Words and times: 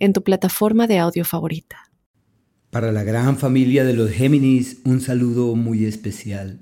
en 0.00 0.12
tu 0.12 0.24
plataforma 0.24 0.86
de 0.86 0.98
audio 0.98 1.24
favorita. 1.24 1.76
Para 2.70 2.90
la 2.90 3.04
gran 3.04 3.36
familia 3.36 3.84
de 3.84 3.92
los 3.92 4.10
Géminis, 4.10 4.78
un 4.84 5.00
saludo 5.00 5.54
muy 5.54 5.84
especial. 5.84 6.60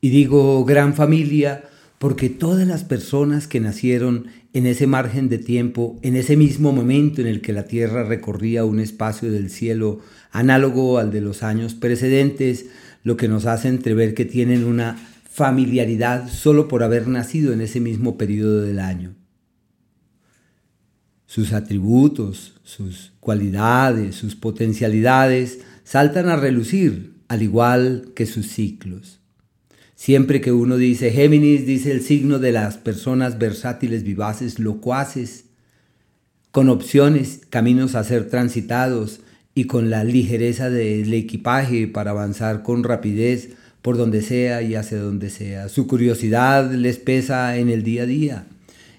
Y 0.00 0.10
digo 0.10 0.64
gran 0.64 0.94
familia 0.94 1.64
porque 1.98 2.30
todas 2.30 2.66
las 2.66 2.84
personas 2.84 3.46
que 3.46 3.60
nacieron 3.60 4.26
en 4.52 4.66
ese 4.66 4.86
margen 4.86 5.28
de 5.28 5.38
tiempo, 5.38 5.98
en 6.02 6.16
ese 6.16 6.36
mismo 6.36 6.72
momento 6.72 7.20
en 7.20 7.26
el 7.26 7.40
que 7.40 7.52
la 7.52 7.64
Tierra 7.64 8.04
recorría 8.04 8.64
un 8.64 8.80
espacio 8.80 9.30
del 9.30 9.50
cielo 9.50 10.00
análogo 10.30 10.98
al 10.98 11.10
de 11.10 11.20
los 11.20 11.42
años 11.42 11.74
precedentes, 11.74 12.66
lo 13.02 13.16
que 13.16 13.28
nos 13.28 13.46
hace 13.46 13.68
entrever 13.68 14.14
que 14.14 14.24
tienen 14.24 14.64
una 14.64 14.96
familiaridad 15.28 16.28
solo 16.28 16.68
por 16.68 16.82
haber 16.82 17.08
nacido 17.08 17.52
en 17.52 17.60
ese 17.60 17.80
mismo 17.80 18.16
periodo 18.16 18.62
del 18.62 18.78
año 18.78 19.17
sus 21.38 21.52
atributos, 21.52 22.54
sus 22.64 23.12
cualidades, 23.20 24.16
sus 24.16 24.34
potencialidades 24.34 25.60
saltan 25.84 26.28
a 26.28 26.34
relucir, 26.34 27.12
al 27.28 27.42
igual 27.42 28.08
que 28.16 28.26
sus 28.26 28.48
ciclos. 28.48 29.20
Siempre 29.94 30.40
que 30.40 30.50
uno 30.50 30.76
dice 30.76 31.12
Géminis, 31.12 31.64
dice 31.64 31.92
el 31.92 32.00
signo 32.02 32.40
de 32.40 32.50
las 32.50 32.76
personas 32.76 33.38
versátiles, 33.38 34.02
vivaces, 34.02 34.58
locuaces, 34.58 35.44
con 36.50 36.68
opciones, 36.70 37.42
caminos 37.48 37.94
a 37.94 38.02
ser 38.02 38.28
transitados 38.28 39.20
y 39.54 39.66
con 39.66 39.90
la 39.90 40.02
ligereza 40.02 40.70
del 40.70 41.14
equipaje 41.14 41.86
para 41.86 42.10
avanzar 42.10 42.64
con 42.64 42.82
rapidez 42.82 43.50
por 43.80 43.96
donde 43.96 44.22
sea 44.22 44.62
y 44.62 44.74
hacia 44.74 44.98
donde 44.98 45.30
sea. 45.30 45.68
Su 45.68 45.86
curiosidad 45.86 46.72
les 46.72 46.96
pesa 46.96 47.56
en 47.58 47.68
el 47.68 47.84
día 47.84 48.02
a 48.02 48.06
día 48.06 48.46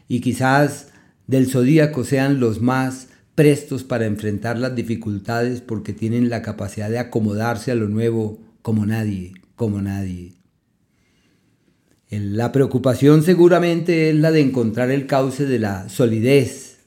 y 0.08 0.22
quizás 0.22 0.89
del 1.30 1.45
zodíaco 1.45 2.03
sean 2.05 2.39
los 2.39 2.59
más 2.59 3.09
prestos 3.35 3.83
para 3.83 4.08
enfrentar 4.08 4.58
las 4.58 4.73
dificultades 4.73 5.61
porque 5.61 5.94
tienen 5.94 6.27
la 6.27 6.41
capacidad 6.41 6.89
de 6.89 6.97
acomodarse 6.97 7.72
a 7.72 7.75
lo 7.75 7.88
nuevo 7.88 8.39
como 8.63 8.88
nadie, 8.88 9.33
como 9.55 9.80
nadie. 9.80 10.33
La 12.09 12.52
preocupación 12.52 13.22
seguramente 13.22 14.09
es 14.09 14.16
la 14.16 14.31
de 14.31 14.41
encontrar 14.41 14.89
el 14.89 15.05
cauce 15.05 15.45
de 15.45 15.59
la 15.59 15.88
solidez, 15.88 16.80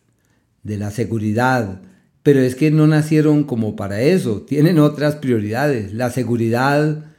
de 0.64 0.76
la 0.76 0.90
seguridad, 0.90 1.80
pero 2.24 2.40
es 2.40 2.56
que 2.56 2.72
no 2.72 2.88
nacieron 2.88 3.44
como 3.44 3.76
para 3.76 4.02
eso, 4.02 4.42
tienen 4.42 4.80
otras 4.80 5.14
prioridades. 5.14 5.94
La 5.94 6.10
seguridad, 6.10 7.12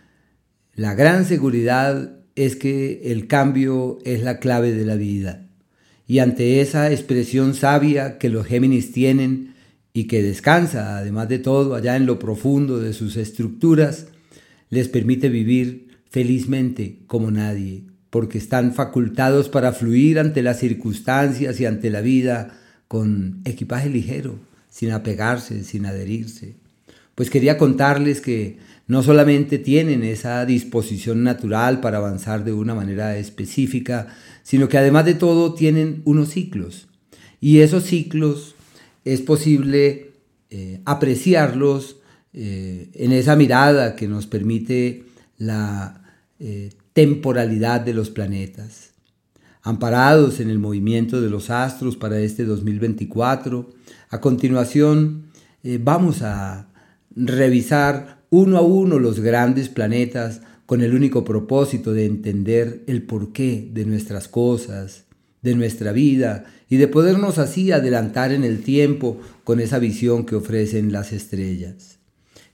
la 0.75 0.93
gran 0.93 1.23
seguridad 1.23 2.17
es 2.35 2.57
que 2.57 3.13
el 3.13 3.27
cambio 3.27 3.99
es 4.03 4.23
la 4.23 4.39
clave 4.39 4.73
de 4.73 4.83
la 4.85 4.95
vida. 4.95 5.42
Y 6.07 6.19
ante 6.19 6.61
esa 6.61 6.91
expresión 6.91 7.53
sabia 7.53 8.17
que 8.17 8.29
los 8.29 8.45
Géminis 8.45 8.91
tienen 8.91 9.53
y 9.93 10.05
que 10.05 10.21
descansa, 10.21 10.97
además 10.97 11.29
de 11.29 11.39
todo, 11.39 11.75
allá 11.75 11.95
en 11.95 12.05
lo 12.05 12.19
profundo 12.19 12.79
de 12.79 12.93
sus 12.93 13.15
estructuras, 13.15 14.07
les 14.69 14.89
permite 14.89 15.29
vivir 15.29 15.87
felizmente 16.09 16.99
como 17.07 17.31
nadie, 17.31 17.83
porque 18.09 18.37
están 18.37 18.73
facultados 18.73 19.49
para 19.49 19.71
fluir 19.71 20.19
ante 20.19 20.41
las 20.41 20.59
circunstancias 20.59 21.59
y 21.59 21.65
ante 21.65 21.89
la 21.89 22.01
vida 22.01 22.59
con 22.87 23.41
equipaje 23.45 23.89
ligero, 23.89 24.39
sin 24.69 24.91
apegarse, 24.91 25.63
sin 25.63 25.85
adherirse. 25.85 26.55
Pues 27.15 27.29
quería 27.29 27.57
contarles 27.57 28.21
que 28.21 28.57
no 28.87 29.01
solamente 29.01 29.59
tienen 29.59 30.03
esa 30.03 30.45
disposición 30.45 31.23
natural 31.23 31.79
para 31.79 31.97
avanzar 31.97 32.43
de 32.43 32.51
una 32.51 32.75
manera 32.75 33.17
específica, 33.17 34.07
sino 34.43 34.67
que 34.67 34.77
además 34.77 35.05
de 35.05 35.13
todo 35.13 35.53
tienen 35.53 36.01
unos 36.05 36.29
ciclos. 36.29 36.87
Y 37.39 37.59
esos 37.59 37.83
ciclos 37.83 38.55
es 39.05 39.21
posible 39.21 40.11
eh, 40.49 40.81
apreciarlos 40.85 41.97
eh, 42.33 42.89
en 42.93 43.11
esa 43.11 43.35
mirada 43.35 43.95
que 43.95 44.07
nos 44.07 44.27
permite 44.27 45.05
la 45.37 46.01
eh, 46.39 46.71
temporalidad 46.93 47.81
de 47.81 47.93
los 47.93 48.09
planetas. 48.09 48.91
Amparados 49.61 50.41
en 50.41 50.49
el 50.49 50.59
movimiento 50.59 51.21
de 51.21 51.29
los 51.29 51.49
astros 51.49 51.95
para 51.95 52.19
este 52.19 52.43
2024, 52.43 53.69
a 54.09 54.19
continuación 54.19 55.27
vamos 55.79 56.21
a 56.21 56.67
revisar 57.15 58.22
uno 58.33 58.57
a 58.57 58.61
uno 58.61 58.97
los 58.97 59.19
grandes 59.19 59.69
planetas 59.69 60.41
con 60.65 60.81
el 60.81 60.95
único 60.95 61.23
propósito 61.23 61.93
de 61.93 62.07
entender 62.07 62.83
el 62.87 63.03
porqué 63.03 63.69
de 63.71 63.85
nuestras 63.85 64.27
cosas, 64.27 65.03
de 65.43 65.53
nuestra 65.53 65.91
vida 65.91 66.45
y 66.67 66.77
de 66.77 66.87
podernos 66.87 67.37
así 67.37 67.71
adelantar 67.71 68.31
en 68.31 68.43
el 68.43 68.63
tiempo 68.63 69.19
con 69.43 69.59
esa 69.59 69.77
visión 69.77 70.25
que 70.25 70.35
ofrecen 70.35 70.91
las 70.91 71.13
estrellas. 71.13 71.99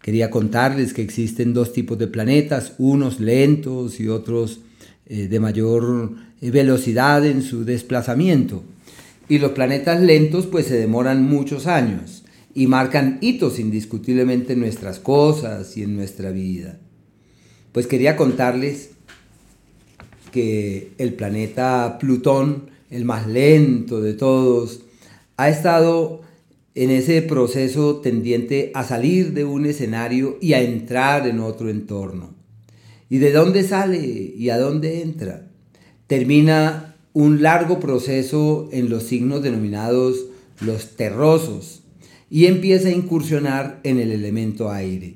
Quería 0.02 0.30
contarles 0.30 0.94
que 0.94 1.02
existen 1.02 1.54
dos 1.54 1.72
tipos 1.72 1.98
de 1.98 2.08
planetas, 2.08 2.74
unos 2.78 3.22
lentos 3.22 4.02
y 4.02 4.10
otros 4.10 4.60
eh, 5.06 5.30
de 5.30 5.40
mayor 5.40 6.12
eh, 6.42 6.52
velocidad 6.52 7.26
en 7.26 7.42
su 7.42 7.64
desplazamiento. 7.64 8.66
Y 9.30 9.38
los 9.38 9.52
planetas 9.52 10.02
lentos 10.02 10.46
pues 10.46 10.66
se 10.66 10.76
demoran 10.76 11.24
muchos 11.24 11.68
años 11.68 12.26
y 12.60 12.68
marcan 12.68 13.20
hitos 13.22 13.58
indiscutiblemente 13.58 14.52
en 14.52 14.60
nuestras 14.60 15.00
cosas 15.00 15.78
y 15.78 15.84
en 15.84 15.96
nuestra 15.96 16.32
vida. 16.32 16.78
Pues 17.72 17.88
quería 17.88 18.18
contarles 18.18 18.90
que 20.34 20.92
el 20.98 21.14
planeta 21.14 21.98
Plutón, 22.02 22.70
el 22.90 23.06
más 23.06 23.28
lento 23.28 24.02
de 24.02 24.14
todos, 24.14 24.82
ha 25.38 25.48
estado 25.48 26.20
en 26.76 26.90
ese 26.90 27.22
proceso 27.22 28.02
tendiente 28.02 28.74
a 28.76 28.84
salir 28.84 29.32
de 29.32 29.46
un 29.46 29.66
escenario 29.66 30.38
y 30.42 30.52
a 30.52 30.62
entrar 30.62 31.28
en 31.28 31.40
otro 31.40 31.70
entorno. 31.70 32.36
¿Y 33.10 33.20
de 33.20 33.32
dónde 33.32 33.64
sale 33.64 34.06
y 34.36 34.50
a 34.50 34.58
dónde 34.58 35.02
entra? 35.02 35.48
Termina 36.08 36.98
un 37.14 37.42
largo 37.42 37.80
proceso 37.80 38.68
en 38.74 38.90
los 38.90 39.04
signos 39.04 39.44
denominados 39.44 40.26
los 40.60 40.98
terrosos 40.98 41.84
y 42.30 42.46
empieza 42.46 42.90
a 42.90 42.94
incursionar 42.94 43.80
en 43.84 44.00
el 44.00 44.12
elemento 44.12 44.72
aire. 44.72 45.16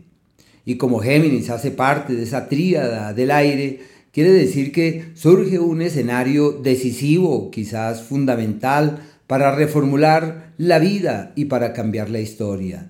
Y 0.65 0.75
como 0.77 0.99
Géminis 0.99 1.49
hace 1.49 1.71
parte 1.71 2.13
de 2.13 2.23
esa 2.23 2.47
tríada 2.47 3.13
del 3.13 3.31
aire, 3.31 3.81
quiere 4.11 4.31
decir 4.31 4.71
que 4.71 5.11
surge 5.13 5.59
un 5.59 5.81
escenario 5.81 6.51
decisivo, 6.51 7.51
quizás 7.51 8.03
fundamental, 8.03 9.01
para 9.27 9.55
reformular 9.55 10.53
la 10.57 10.79
vida 10.79 11.33
y 11.35 11.45
para 11.45 11.73
cambiar 11.73 12.09
la 12.09 12.19
historia. 12.19 12.89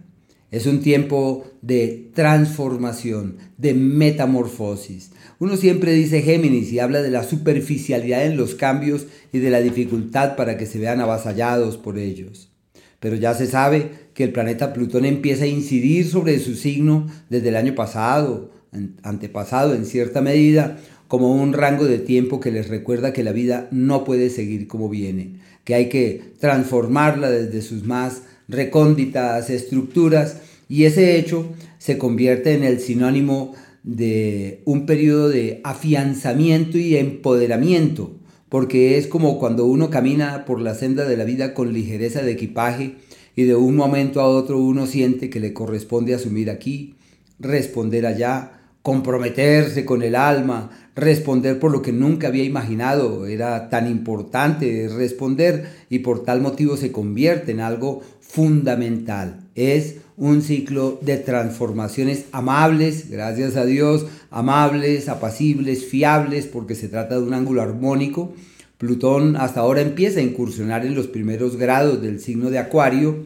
Es 0.52 0.68
un 0.68 0.82
tiempo 0.82 1.46
de 1.64 2.12
transformación, 2.14 3.38
de 3.58 3.74
metamorfosis. 3.74 5.12
Uno 5.40 5.58
siempre 5.58 5.94
dice 5.94 6.22
Géminis 6.22 6.72
y 6.72 6.80
habla 6.80 7.02
de 7.02 7.10
la 7.10 7.24
superficialidad 7.24 8.24
en 8.26 8.38
los 8.38 8.54
cambios 8.54 9.08
y 9.32 9.40
de 9.40 9.50
la 9.50 9.62
dificultad 9.62 10.36
para 10.36 10.58
que 10.58 10.68
se 10.68 10.78
vean 10.78 11.02
avasallados 11.02 11.78
por 11.78 11.98
ellos 11.98 12.53
pero 13.04 13.18
ya 13.18 13.34
se 13.34 13.48
sabe 13.48 13.90
que 14.14 14.24
el 14.24 14.32
planeta 14.32 14.72
Plutón 14.72 15.04
empieza 15.04 15.44
a 15.44 15.48
incidir 15.48 16.08
sobre 16.08 16.40
su 16.40 16.56
signo 16.56 17.06
desde 17.30 17.50
el 17.50 17.58
año 17.58 17.76
pasado, 17.76 18.50
antepasado 19.04 19.76
en 19.76 19.86
cierta 19.86 20.22
medida, 20.22 20.78
como 21.10 21.36
un 21.36 21.52
rango 21.52 21.84
de 21.84 22.00
tiempo 22.00 22.40
que 22.40 22.50
les 22.50 22.70
recuerda 22.70 23.12
que 23.12 23.26
la 23.26 23.34
vida 23.34 23.68
no 23.72 24.06
puede 24.06 24.30
seguir 24.30 24.70
como 24.70 24.88
viene, 24.88 25.34
que 25.66 25.76
hay 25.76 25.90
que 25.90 26.32
transformarla 26.40 27.30
desde 27.30 27.62
sus 27.62 27.84
más 27.84 28.22
recónditas 28.48 29.50
estructuras 29.50 30.38
y 30.70 30.86
ese 30.86 31.18
hecho 31.20 31.52
se 31.80 31.98
convierte 31.98 32.54
en 32.54 32.64
el 32.64 32.80
sinónimo 32.80 33.54
de 33.84 34.62
un 34.64 34.86
periodo 34.86 35.28
de 35.28 35.60
afianzamiento 35.66 36.78
y 36.78 36.96
empoderamiento 36.96 38.16
porque 38.54 39.00
es 39.00 39.08
como 39.08 39.40
cuando 39.40 39.66
uno 39.66 39.90
camina 39.90 40.46
por 40.46 40.62
la 40.62 40.76
senda 40.76 41.06
de 41.06 41.18
la 41.18 41.24
vida 41.24 41.56
con 41.56 41.74
ligereza 41.74 42.22
de 42.22 42.34
equipaje 42.34 42.98
y 43.36 43.46
de 43.46 43.56
un 43.56 43.76
momento 43.76 44.22
a 44.22 44.28
otro 44.28 44.60
uno 44.60 44.86
siente 44.86 45.32
que 45.32 45.40
le 45.40 45.54
corresponde 45.54 46.14
asumir 46.14 46.52
aquí, 46.52 46.94
responder 47.40 48.06
allá, 48.06 48.63
comprometerse 48.84 49.86
con 49.86 50.04
el 50.04 50.14
alma, 50.16 50.70
responder 50.96 51.58
por 51.58 51.72
lo 51.72 51.82
que 51.82 51.92
nunca 51.92 52.28
había 52.28 52.44
imaginado, 52.44 53.26
era 53.26 53.70
tan 53.70 53.90
importante 53.90 54.90
responder 54.96 55.72
y 55.90 56.00
por 56.00 56.24
tal 56.24 56.42
motivo 56.42 56.78
se 56.78 56.92
convierte 56.92 57.52
en 57.52 57.62
algo 57.62 58.02
fundamental. 58.20 59.40
Es 59.56 59.96
un 60.18 60.44
ciclo 60.44 61.00
de 61.02 61.18
transformaciones 61.18 62.26
amables, 62.32 63.10
gracias 63.10 63.56
a 63.56 63.66
Dios, 63.66 64.06
amables, 64.30 65.10
apacibles, 65.10 65.86
fiables, 65.86 66.46
porque 66.46 66.76
se 66.76 66.90
trata 66.90 67.16
de 67.16 67.24
un 67.24 67.34
ángulo 67.34 67.62
armónico. 67.62 68.34
Plutón 68.78 69.38
hasta 69.38 69.62
ahora 69.62 69.82
empieza 69.82 70.20
a 70.20 70.24
incursionar 70.24 70.86
en 70.86 70.94
los 70.94 71.08
primeros 71.08 71.56
grados 71.56 72.02
del 72.02 72.20
signo 72.20 72.50
de 72.50 72.60
Acuario 72.60 73.26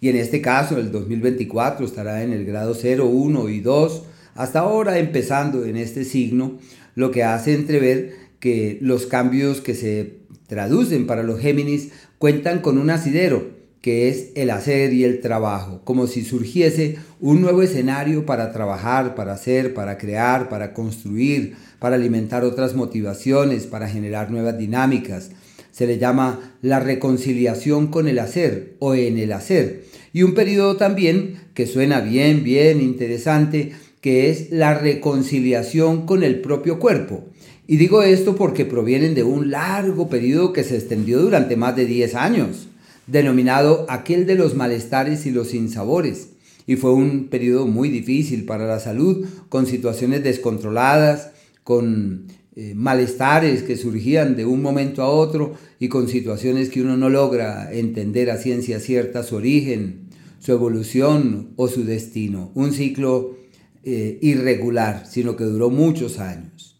y 0.00 0.08
en 0.08 0.16
este 0.16 0.40
caso, 0.40 0.78
el 0.78 0.90
2024 0.90 1.84
estará 1.84 2.22
en 2.22 2.32
el 2.32 2.46
grado 2.46 2.74
0, 2.74 3.06
1 3.06 3.48
y 3.50 3.60
2, 3.60 4.02
hasta 4.40 4.60
ahora 4.60 4.98
empezando 4.98 5.66
en 5.66 5.76
este 5.76 6.02
signo, 6.02 6.58
lo 6.94 7.10
que 7.10 7.24
hace 7.24 7.52
entrever 7.52 8.14
que 8.38 8.78
los 8.80 9.04
cambios 9.04 9.60
que 9.60 9.74
se 9.74 10.20
traducen 10.46 11.06
para 11.06 11.22
los 11.22 11.40
Géminis 11.40 11.90
cuentan 12.16 12.60
con 12.60 12.78
un 12.78 12.88
asidero, 12.88 13.50
que 13.82 14.08
es 14.08 14.30
el 14.36 14.48
hacer 14.48 14.94
y 14.94 15.04
el 15.04 15.20
trabajo, 15.20 15.82
como 15.84 16.06
si 16.06 16.24
surgiese 16.24 16.96
un 17.20 17.42
nuevo 17.42 17.60
escenario 17.60 18.24
para 18.24 18.50
trabajar, 18.50 19.14
para 19.14 19.34
hacer, 19.34 19.74
para 19.74 19.98
crear, 19.98 20.48
para 20.48 20.72
construir, 20.72 21.56
para 21.78 21.96
alimentar 21.96 22.42
otras 22.42 22.74
motivaciones, 22.74 23.66
para 23.66 23.90
generar 23.90 24.30
nuevas 24.30 24.56
dinámicas. 24.56 25.32
Se 25.70 25.86
le 25.86 25.98
llama 25.98 26.56
la 26.62 26.80
reconciliación 26.80 27.88
con 27.88 28.08
el 28.08 28.18
hacer 28.18 28.76
o 28.78 28.94
en 28.94 29.18
el 29.18 29.32
hacer. 29.32 29.84
Y 30.14 30.22
un 30.22 30.34
periodo 30.34 30.76
también 30.76 31.36
que 31.52 31.66
suena 31.66 32.00
bien, 32.00 32.42
bien 32.42 32.80
interesante, 32.80 33.72
que 34.00 34.30
es 34.30 34.50
la 34.50 34.74
reconciliación 34.74 36.06
con 36.06 36.22
el 36.22 36.40
propio 36.40 36.78
cuerpo. 36.78 37.24
Y 37.66 37.76
digo 37.76 38.02
esto 38.02 38.34
porque 38.34 38.64
provienen 38.64 39.14
de 39.14 39.22
un 39.22 39.50
largo 39.50 40.08
periodo 40.08 40.52
que 40.52 40.64
se 40.64 40.76
extendió 40.76 41.20
durante 41.20 41.56
más 41.56 41.76
de 41.76 41.86
10 41.86 42.14
años 42.14 42.68
denominado 43.10 43.86
aquel 43.88 44.26
de 44.26 44.36
los 44.36 44.54
malestares 44.54 45.26
y 45.26 45.30
los 45.30 45.48
sinsabores. 45.48 46.30
Y 46.66 46.76
fue 46.76 46.92
un 46.92 47.28
periodo 47.28 47.66
muy 47.66 47.88
difícil 47.88 48.44
para 48.44 48.66
la 48.66 48.78
salud, 48.78 49.26
con 49.48 49.66
situaciones 49.66 50.22
descontroladas, 50.22 51.32
con 51.64 52.26
eh, 52.54 52.74
malestares 52.76 53.62
que 53.62 53.76
surgían 53.76 54.36
de 54.36 54.44
un 54.44 54.62
momento 54.62 55.02
a 55.02 55.08
otro 55.08 55.54
y 55.78 55.88
con 55.88 56.08
situaciones 56.08 56.68
que 56.68 56.82
uno 56.82 56.96
no 56.96 57.08
logra 57.08 57.72
entender 57.72 58.30
a 58.30 58.36
ciencia 58.36 58.78
cierta 58.78 59.22
su 59.22 59.36
origen, 59.36 60.08
su 60.38 60.52
evolución 60.52 61.50
o 61.56 61.68
su 61.68 61.84
destino. 61.84 62.52
Un 62.54 62.72
ciclo 62.72 63.36
eh, 63.84 64.18
irregular, 64.20 65.04
sino 65.08 65.36
que 65.36 65.44
duró 65.44 65.70
muchos 65.70 66.18
años. 66.18 66.76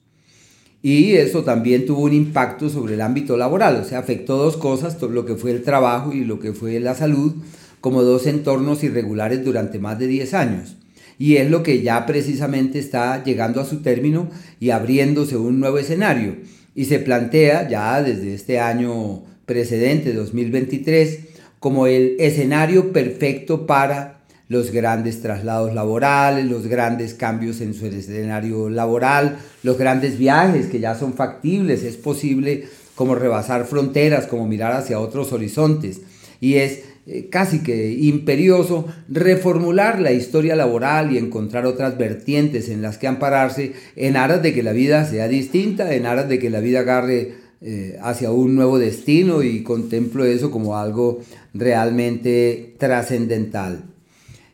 Y 0.82 1.12
eso 1.12 1.44
también 1.44 1.84
tuvo 1.84 2.02
un 2.02 2.14
impacto 2.14 2.70
sobre 2.70 2.94
el 2.94 3.02
ámbito 3.02 3.36
laboral, 3.36 3.76
o 3.76 3.84
sea, 3.84 3.98
afectó 3.98 4.36
dos 4.36 4.56
cosas, 4.56 5.00
lo 5.02 5.26
que 5.26 5.36
fue 5.36 5.50
el 5.50 5.62
trabajo 5.62 6.12
y 6.12 6.24
lo 6.24 6.40
que 6.40 6.52
fue 6.52 6.80
la 6.80 6.94
salud, 6.94 7.34
como 7.80 8.02
dos 8.02 8.26
entornos 8.26 8.82
irregulares 8.82 9.44
durante 9.44 9.78
más 9.78 9.98
de 9.98 10.06
10 10.06 10.34
años. 10.34 10.76
Y 11.18 11.36
es 11.36 11.50
lo 11.50 11.62
que 11.62 11.82
ya 11.82 12.06
precisamente 12.06 12.78
está 12.78 13.22
llegando 13.22 13.60
a 13.60 13.66
su 13.66 13.82
término 13.82 14.30
y 14.58 14.70
abriéndose 14.70 15.36
un 15.36 15.60
nuevo 15.60 15.78
escenario. 15.78 16.36
Y 16.74 16.86
se 16.86 16.98
plantea 16.98 17.68
ya 17.68 18.02
desde 18.02 18.32
este 18.32 18.58
año 18.58 19.24
precedente, 19.44 20.14
2023, 20.14 21.18
como 21.58 21.86
el 21.86 22.16
escenario 22.18 22.90
perfecto 22.92 23.66
para 23.66 24.19
los 24.50 24.72
grandes 24.72 25.22
traslados 25.22 25.72
laborales, 25.74 26.44
los 26.44 26.66
grandes 26.66 27.14
cambios 27.14 27.60
en 27.60 27.72
su 27.72 27.86
escenario 27.86 28.68
laboral, 28.68 29.38
los 29.62 29.78
grandes 29.78 30.18
viajes 30.18 30.66
que 30.66 30.80
ya 30.80 30.96
son 30.96 31.14
factibles, 31.14 31.84
es 31.84 31.96
posible 31.96 32.64
como 32.96 33.14
rebasar 33.14 33.64
fronteras, 33.64 34.26
como 34.26 34.48
mirar 34.48 34.72
hacia 34.72 34.98
otros 34.98 35.32
horizontes. 35.32 36.00
Y 36.40 36.56
es 36.56 36.80
eh, 37.06 37.28
casi 37.30 37.62
que 37.62 37.92
imperioso 37.92 38.88
reformular 39.08 40.00
la 40.00 40.10
historia 40.10 40.56
laboral 40.56 41.12
y 41.12 41.18
encontrar 41.18 41.64
otras 41.64 41.96
vertientes 41.96 42.68
en 42.68 42.82
las 42.82 42.98
que 42.98 43.06
ampararse 43.06 43.74
en 43.94 44.16
aras 44.16 44.42
de 44.42 44.52
que 44.52 44.64
la 44.64 44.72
vida 44.72 45.04
sea 45.04 45.28
distinta, 45.28 45.94
en 45.94 46.06
aras 46.06 46.28
de 46.28 46.40
que 46.40 46.50
la 46.50 46.58
vida 46.58 46.80
agarre 46.80 47.34
eh, 47.60 47.98
hacia 48.02 48.32
un 48.32 48.56
nuevo 48.56 48.80
destino 48.80 49.44
y 49.44 49.62
contemplo 49.62 50.24
eso 50.24 50.50
como 50.50 50.76
algo 50.76 51.20
realmente 51.54 52.74
trascendental. 52.78 53.89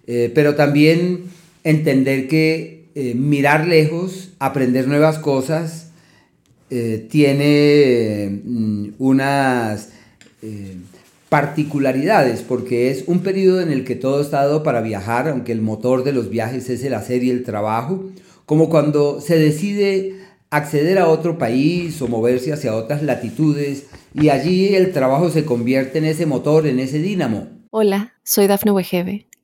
Eh, 0.07 0.31
pero 0.35 0.55
también 0.55 1.25
entender 1.65 2.29
que 2.29 2.87
eh, 2.95 3.15
mirar 3.15 3.67
lejos, 3.67 4.31
aprender 4.39 4.87
nuevas 4.87 5.19
cosas, 5.19 5.91
eh, 6.71 7.07
tiene 7.11 8.41
mm, 8.45 8.89
unas 8.99 9.91
particularidades, 11.29 12.43
porque 12.43 12.89
es 12.89 13.03
un 13.09 13.19
periodo 13.19 13.61
en 13.61 13.73
el 13.73 13.85
que 13.85 13.97
todo 13.97 14.21
está 14.21 14.43
dado 14.43 14.63
para 14.63 14.81
viajar, 14.81 15.29
aunque 15.29 15.51
el 15.51 15.61
motor 15.61 16.05
de 16.05 16.13
los 16.13 16.31
viajes 16.31 16.71
es 16.71 16.85
el 16.85 16.95
hacer 16.95 17.25
y 17.25 17.31
el 17.31 17.43
trabajo, 17.43 18.05
como 18.45 18.71
cuando 18.71 19.21
se 19.21 19.37
decide 19.37 20.15
acceder 20.51 20.99
a 20.99 21.09
otro 21.09 21.37
país 21.37 22.01
o 22.01 22.07
moverse 22.07 22.53
hacia 22.53 22.77
otras 22.77 23.03
latitudes 23.03 23.87
y 24.15 24.29
allí 24.29 24.77
el 24.77 24.93
trabajo 24.93 25.29
se 25.29 25.45
convierte 25.45 25.99
en 25.99 26.05
ese 26.05 26.27
motor, 26.27 26.65
en 26.69 26.79
ese 26.79 27.01
dínamo. 27.01 27.49
Hola, 27.71 28.15
soy 28.23 28.47
Dafne 28.47 28.71
Wegebe 28.71 29.27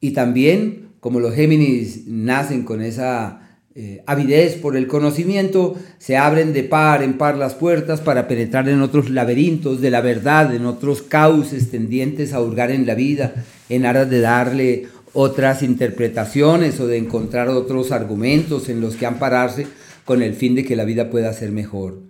Y 0.00 0.12
también, 0.12 0.88
como 1.00 1.20
los 1.20 1.34
Géminis 1.34 2.06
nacen 2.06 2.64
con 2.64 2.82
esa 2.82 3.40
eh, 3.74 4.02
avidez 4.06 4.54
por 4.54 4.76
el 4.76 4.86
conocimiento, 4.86 5.76
se 5.98 6.16
abren 6.16 6.52
de 6.52 6.62
par 6.62 7.02
en 7.02 7.18
par 7.18 7.36
las 7.36 7.54
puertas 7.54 8.00
para 8.00 8.26
penetrar 8.26 8.68
en 8.68 8.80
otros 8.80 9.10
laberintos 9.10 9.80
de 9.80 9.90
la 9.90 10.00
verdad, 10.00 10.54
en 10.54 10.64
otros 10.64 11.02
cauces 11.02 11.70
tendientes 11.70 12.32
a 12.32 12.40
hurgar 12.40 12.70
en 12.70 12.86
la 12.86 12.94
vida, 12.94 13.34
en 13.68 13.84
aras 13.84 14.08
de 14.08 14.20
darle 14.20 14.86
otras 15.12 15.62
interpretaciones 15.62 16.80
o 16.80 16.86
de 16.86 16.98
encontrar 16.98 17.48
otros 17.48 17.92
argumentos 17.92 18.68
en 18.68 18.80
los 18.80 18.96
que 18.96 19.06
ampararse 19.06 19.66
con 20.04 20.22
el 20.22 20.34
fin 20.34 20.54
de 20.54 20.64
que 20.64 20.76
la 20.76 20.84
vida 20.84 21.10
pueda 21.10 21.32
ser 21.32 21.52
mejor. 21.52 22.00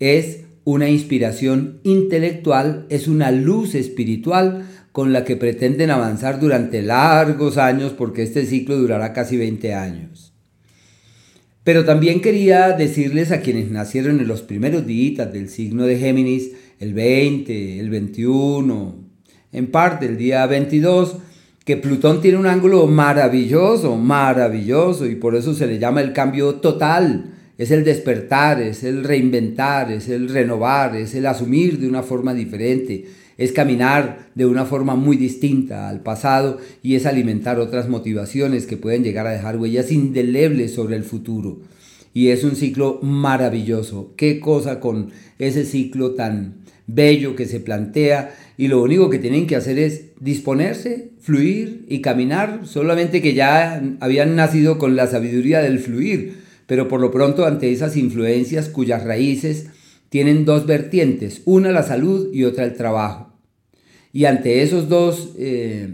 Es 0.00 0.40
una 0.64 0.88
inspiración 0.88 1.80
intelectual, 1.84 2.86
es 2.88 3.06
una 3.06 3.30
luz 3.30 3.74
espiritual 3.74 4.66
con 4.94 5.12
la 5.12 5.24
que 5.24 5.34
pretenden 5.34 5.90
avanzar 5.90 6.38
durante 6.38 6.80
largos 6.80 7.58
años 7.58 7.92
porque 7.98 8.22
este 8.22 8.46
ciclo 8.46 8.76
durará 8.76 9.12
casi 9.12 9.36
20 9.36 9.74
años. 9.74 10.32
Pero 11.64 11.84
también 11.84 12.20
quería 12.20 12.70
decirles 12.70 13.32
a 13.32 13.40
quienes 13.40 13.72
nacieron 13.72 14.20
en 14.20 14.28
los 14.28 14.42
primeros 14.42 14.86
días 14.86 15.32
del 15.32 15.48
signo 15.48 15.84
de 15.84 15.98
Géminis, 15.98 16.52
el 16.78 16.94
20, 16.94 17.80
el 17.80 17.90
21, 17.90 18.94
en 19.50 19.66
parte 19.72 20.06
el 20.06 20.16
día 20.16 20.46
22, 20.46 21.16
que 21.64 21.76
Plutón 21.76 22.20
tiene 22.20 22.38
un 22.38 22.46
ángulo 22.46 22.86
maravilloso, 22.86 23.96
maravilloso, 23.96 25.06
y 25.06 25.16
por 25.16 25.34
eso 25.34 25.54
se 25.54 25.66
le 25.66 25.80
llama 25.80 26.02
el 26.02 26.12
cambio 26.12 26.54
total. 26.60 27.32
Es 27.58 27.72
el 27.72 27.82
despertar, 27.82 28.62
es 28.62 28.84
el 28.84 29.02
reinventar, 29.02 29.90
es 29.90 30.08
el 30.08 30.28
renovar, 30.28 30.94
es 30.94 31.16
el 31.16 31.26
asumir 31.26 31.80
de 31.80 31.88
una 31.88 32.04
forma 32.04 32.32
diferente 32.32 33.23
es 33.38 33.52
caminar 33.52 34.28
de 34.34 34.46
una 34.46 34.64
forma 34.64 34.94
muy 34.94 35.16
distinta 35.16 35.88
al 35.88 36.00
pasado 36.00 36.58
y 36.82 36.94
es 36.94 37.06
alimentar 37.06 37.58
otras 37.58 37.88
motivaciones 37.88 38.66
que 38.66 38.76
pueden 38.76 39.02
llegar 39.02 39.26
a 39.26 39.32
dejar 39.32 39.56
huellas 39.56 39.90
indelebles 39.92 40.74
sobre 40.74 40.96
el 40.96 41.04
futuro. 41.04 41.60
Y 42.12 42.28
es 42.28 42.44
un 42.44 42.54
ciclo 42.54 43.00
maravilloso. 43.02 44.12
Qué 44.16 44.38
cosa 44.38 44.78
con 44.78 45.10
ese 45.38 45.64
ciclo 45.64 46.12
tan 46.12 46.64
bello 46.86 47.34
que 47.34 47.46
se 47.46 47.60
plantea 47.60 48.34
y 48.56 48.68
lo 48.68 48.82
único 48.82 49.10
que 49.10 49.18
tienen 49.18 49.46
que 49.46 49.56
hacer 49.56 49.78
es 49.78 50.04
disponerse, 50.20 51.10
fluir 51.20 51.86
y 51.88 52.00
caminar, 52.00 52.60
solamente 52.64 53.20
que 53.20 53.34
ya 53.34 53.82
habían 54.00 54.36
nacido 54.36 54.78
con 54.78 54.94
la 54.94 55.06
sabiduría 55.06 55.60
del 55.60 55.80
fluir, 55.80 56.44
pero 56.66 56.86
por 56.86 57.00
lo 57.00 57.10
pronto 57.10 57.46
ante 57.46 57.72
esas 57.72 57.96
influencias 57.96 58.68
cuyas 58.68 59.02
raíces 59.02 59.66
tienen 60.14 60.44
dos 60.44 60.64
vertientes, 60.64 61.42
una 61.44 61.72
la 61.72 61.82
salud 61.82 62.32
y 62.32 62.44
otra 62.44 62.62
el 62.62 62.74
trabajo. 62.74 63.32
Y 64.12 64.26
ante 64.26 64.62
esos 64.62 64.88
dos 64.88 65.30
eh, 65.36 65.88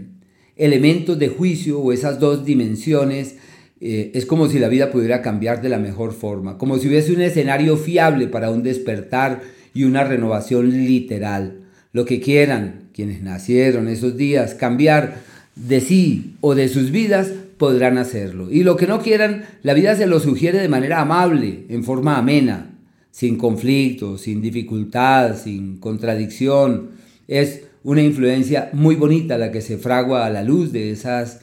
elementos 0.55 1.17
de 1.17 1.29
juicio 1.29 1.79
o 1.79 1.91
esas 1.91 2.19
dos 2.19 2.45
dimensiones, 2.45 3.37
eh, 3.79 4.11
es 4.13 4.27
como 4.27 4.47
si 4.47 4.59
la 4.59 4.67
vida 4.67 4.91
pudiera 4.91 5.23
cambiar 5.23 5.63
de 5.63 5.69
la 5.69 5.79
mejor 5.79 6.13
forma, 6.13 6.59
como 6.59 6.77
si 6.77 6.87
hubiese 6.87 7.13
un 7.13 7.21
escenario 7.21 7.77
fiable 7.77 8.27
para 8.27 8.51
un 8.51 8.61
despertar 8.61 9.41
y 9.73 9.85
una 9.85 10.03
renovación 10.03 10.69
literal. 10.69 11.61
Lo 11.91 12.05
que 12.05 12.21
quieran 12.21 12.89
quienes 12.93 13.23
nacieron 13.23 13.87
esos 13.87 14.17
días 14.17 14.53
cambiar 14.53 15.15
de 15.55 15.81
sí 15.81 16.35
o 16.41 16.53
de 16.53 16.67
sus 16.67 16.91
vidas, 16.91 17.31
podrán 17.57 17.97
hacerlo. 17.97 18.51
Y 18.51 18.61
lo 18.61 18.77
que 18.77 18.85
no 18.85 19.01
quieran, 19.01 19.45
la 19.63 19.73
vida 19.73 19.95
se 19.95 20.05
lo 20.05 20.19
sugiere 20.19 20.59
de 20.59 20.69
manera 20.69 21.01
amable, 21.01 21.65
en 21.69 21.83
forma 21.83 22.19
amena, 22.19 22.70
sin 23.11 23.37
conflicto, 23.37 24.17
sin 24.17 24.41
dificultad, 24.41 25.37
sin 25.37 25.77
contradicción. 25.77 26.91
Es 27.27 27.63
una 27.83 28.01
influencia 28.01 28.69
muy 28.73 28.95
bonita 28.95 29.37
la 29.37 29.51
que 29.51 29.61
se 29.61 29.77
fragua 29.77 30.25
a 30.25 30.29
la 30.29 30.43
luz 30.43 30.71
de 30.71 30.91
esas 30.91 31.41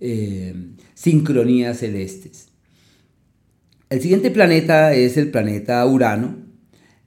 eh, 0.00 0.54
sincronías 0.94 1.78
celestes. 1.78 2.48
El 3.90 4.00
siguiente 4.00 4.30
planeta 4.30 4.94
es 4.94 5.16
el 5.16 5.30
planeta 5.30 5.84
Urano. 5.86 6.36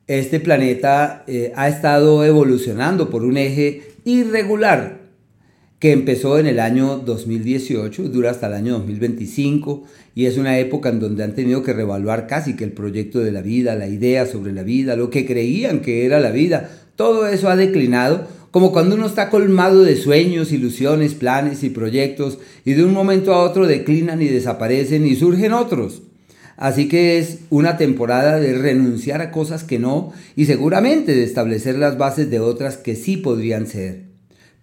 Este 0.08 0.40
planeta 0.40 1.24
eh, 1.28 1.54
ha 1.56 1.70
estado 1.70 2.26
evolucionando 2.26 3.10
por 3.10 3.24
un 3.24 3.38
eje 3.38 3.84
irregular 4.04 5.03
que 5.84 5.92
empezó 5.92 6.40
en 6.40 6.48
el 6.48 6.62
año 6.62 7.00
2018, 7.00 8.04
dura 8.04 8.32
hasta 8.32 8.48
el 8.48 8.54
año 8.54 8.72
2025 8.76 9.84
y 10.16 10.28
es 10.28 10.38
una 10.38 10.58
época 10.58 10.88
en 10.88 11.02
donde 11.02 11.26
han 11.26 11.36
tenido 11.36 11.62
que 11.62 11.74
revaluar 11.74 12.26
casi 12.26 12.56
que 12.56 12.64
el 12.64 12.72
proyecto 12.72 13.20
de 13.20 13.34
la 13.34 13.42
vida, 13.42 13.76
la 13.76 13.90
idea 13.90 14.26
sobre 14.26 14.54
la 14.54 14.64
vida, 14.64 14.96
lo 14.96 15.10
que 15.10 15.26
creían 15.26 15.82
que 15.82 16.06
era 16.06 16.22
la 16.22 16.32
vida. 16.32 16.70
Todo 16.96 17.28
eso 17.28 17.50
ha 17.50 17.58
declinado 17.58 18.26
como 18.52 18.72
cuando 18.72 18.96
uno 18.96 19.08
está 19.08 19.30
colmado 19.30 19.84
de 19.84 19.98
sueños, 19.98 20.54
ilusiones, 20.54 21.16
planes 21.16 21.66
y 21.66 21.70
proyectos 21.70 22.38
y 22.64 22.76
de 22.76 22.86
un 22.86 22.94
momento 22.94 23.34
a 23.34 23.44
otro 23.44 23.68
declinan 23.68 24.22
y 24.22 24.30
desaparecen 24.30 25.06
y 25.06 25.18
surgen 25.18 25.52
otros. 25.52 26.04
Así 26.56 26.88
que 26.88 27.18
es 27.18 27.40
una 27.50 27.76
temporada 27.76 28.40
de 28.40 28.58
renunciar 28.58 29.20
a 29.20 29.32
cosas 29.32 29.66
que 29.66 29.80
no 29.80 30.14
y 30.38 30.46
seguramente 30.46 31.14
de 31.14 31.26
establecer 31.26 31.78
las 31.78 31.98
bases 31.98 32.30
de 32.30 32.40
otras 32.40 32.78
que 32.78 32.96
sí 32.96 33.18
podrían 33.18 33.68
ser 33.68 34.13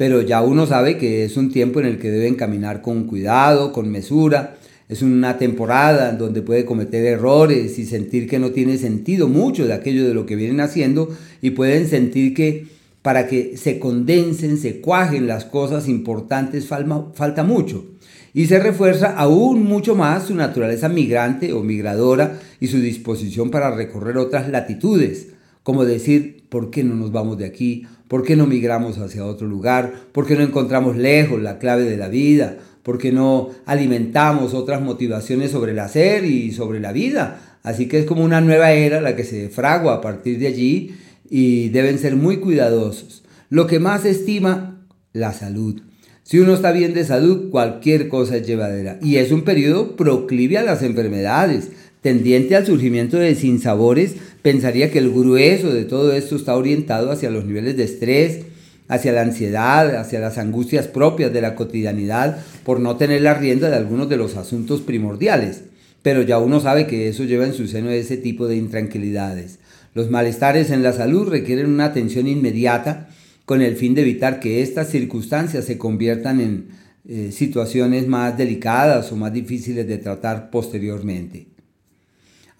pero 0.01 0.23
ya 0.23 0.41
uno 0.41 0.65
sabe 0.65 0.97
que 0.97 1.27
es 1.27 1.37
un 1.37 1.53
tiempo 1.53 1.79
en 1.79 1.85
el 1.85 1.99
que 1.99 2.11
deben 2.11 2.35
caminar 2.35 2.81
con 2.81 3.05
cuidado, 3.05 3.71
con 3.71 3.91
mesura. 3.91 4.57
Es 4.89 5.03
una 5.03 5.37
temporada 5.37 6.13
donde 6.13 6.41
puede 6.41 6.65
cometer 6.65 7.05
errores 7.05 7.79
y 7.79 7.85
sentir 7.85 8.27
que 8.27 8.39
no 8.39 8.51
tiene 8.51 8.79
sentido 8.79 9.29
mucho 9.29 9.67
de 9.67 9.75
aquello 9.75 10.09
de 10.09 10.15
lo 10.15 10.25
que 10.25 10.37
vienen 10.37 10.61
haciendo 10.61 11.15
y 11.43 11.51
pueden 11.51 11.87
sentir 11.87 12.33
que 12.33 12.67
para 13.03 13.27
que 13.27 13.59
se 13.59 13.79
condensen, 13.79 14.57
se 14.57 14.81
cuajen 14.81 15.27
las 15.27 15.45
cosas 15.45 15.87
importantes 15.87 16.67
falta 16.67 17.43
mucho. 17.43 17.85
Y 18.33 18.47
se 18.47 18.59
refuerza 18.59 19.15
aún 19.15 19.65
mucho 19.65 19.97
más 19.97 20.29
su 20.29 20.35
naturaleza 20.35 20.89
migrante 20.89 21.53
o 21.53 21.63
migradora 21.63 22.39
y 22.59 22.69
su 22.69 22.81
disposición 22.81 23.51
para 23.51 23.77
recorrer 23.77 24.17
otras 24.17 24.49
latitudes, 24.49 25.27
como 25.63 25.85
decir, 25.85 26.45
¿por 26.49 26.71
qué 26.71 26.85
no 26.85 26.95
nos 26.95 27.13
vamos 27.13 27.39
de 27.39 27.47
aquí? 27.47 27.87
¿Por 28.09 28.25
qué 28.25 28.37
no 28.37 28.47
migramos 28.47 28.99
hacia 28.99 29.25
otro 29.25 29.47
lugar? 29.47 29.93
¿Por 30.13 30.27
qué 30.27 30.35
no 30.35 30.43
encontramos 30.43 30.97
lejos 30.97 31.41
la 31.41 31.59
clave 31.59 31.85
de 31.85 31.97
la 31.97 32.09
vida? 32.09 32.57
¿Por 32.83 32.99
qué 32.99 33.13
no 33.13 33.51
alimentamos 33.67 34.55
otras 34.55 34.81
motivaciones 34.83 35.51
sobre 35.51 35.73
el 35.73 35.79
hacer 35.79 36.25
y 36.25 36.51
sobre 36.53 36.81
la 36.81 36.93
vida? 36.93 37.59
Así 37.63 37.87
que 37.87 37.99
es 37.99 38.07
como 38.07 38.25
una 38.25 38.41
nueva 38.41 38.73
era 38.73 39.01
la 39.01 39.15
que 39.15 39.25
se 39.25 39.49
fragua 39.49 39.95
a 39.95 40.01
partir 40.01 40.39
de 40.39 40.47
allí 40.47 40.95
y 41.29 41.69
deben 41.69 41.99
ser 41.99 42.17
muy 42.17 42.39
cuidadosos. 42.39 43.23
Lo 43.51 43.67
que 43.67 43.79
más 43.79 44.05
estima, 44.05 44.87
la 45.13 45.33
salud. 45.33 45.81
Si 46.23 46.39
uno 46.39 46.55
está 46.55 46.73
bien 46.73 46.95
de 46.95 47.05
salud, 47.05 47.51
cualquier 47.51 48.09
cosa 48.09 48.37
es 48.37 48.47
llevadera. 48.47 48.99
Y 49.03 49.17
es 49.17 49.33
un 49.33 49.43
periodo 49.43 49.97
proclive 49.97 50.59
a 50.59 50.63
las 50.63 50.83
enfermedades 50.83 51.71
tendiente 52.03 52.57
al 52.57 52.67
surgimiento 52.67 53.19
de 53.19 53.35
sinsabores, 53.35 54.15
pensaría 54.43 54.91
que 54.91 54.99
el 54.99 55.11
grueso 55.11 55.73
de 55.73 55.85
todo 55.85 56.13
esto 56.13 56.37
está 56.37 56.57
orientado 56.57 57.11
hacia 57.11 57.31
los 57.31 57.45
niveles 57.45 57.77
de 57.77 57.85
estrés, 57.85 58.41
hacia 58.89 59.13
la 59.13 59.23
ansiedad, 59.23 59.97
hacia 59.97 60.19
las 60.19 60.39
angustias 60.39 60.89
propias 60.89 61.33
de 61.33 61.41
la 61.41 61.55
cotidianidad 61.55 62.45
por 62.65 62.81
no 62.81 62.97
tener 62.97 63.23
la 63.23 63.35
rienda 63.35 63.71
de 63.71 63.77
algunos 63.77 64.09
de 64.09 64.17
los 64.17 64.37
asuntos 64.37 64.81
primordiales. 64.81 65.63
Pero 66.03 66.23
ya 66.23 66.39
uno 66.39 66.61
sabe 66.61 66.87
que 66.87 67.09
eso 67.09 67.25
lleva 67.25 67.45
en 67.45 67.53
su 67.53 67.69
seno 67.69 67.91
ese 67.91 68.17
tipo 68.17 68.49
de 68.49 68.57
intranquilidades. 68.57 69.59
Los 69.95 70.11
malestares 70.11 70.71
en 70.71 70.83
la 70.83 70.93
salud 70.93 71.29
requieren 71.29 71.67
una 71.67 71.85
atención 71.85 72.27
inmediata 72.27 73.11
con 73.45 73.61
el 73.61 73.77
fin 73.77 73.95
de 73.95 74.03
evitar 74.03 74.41
que 74.41 74.63
estas 74.63 74.89
circunstancias 74.89 75.67
se 75.67 75.77
conviertan 75.77 76.41
en 76.41 76.69
eh, 77.09 77.31
situaciones 77.33 78.07
más 78.07 78.39
delicadas 78.39 79.13
o 79.13 79.17
más 79.17 79.33
difíciles 79.33 79.87
de 79.87 79.99
tratar 79.99 80.51
posteriormente 80.51 81.50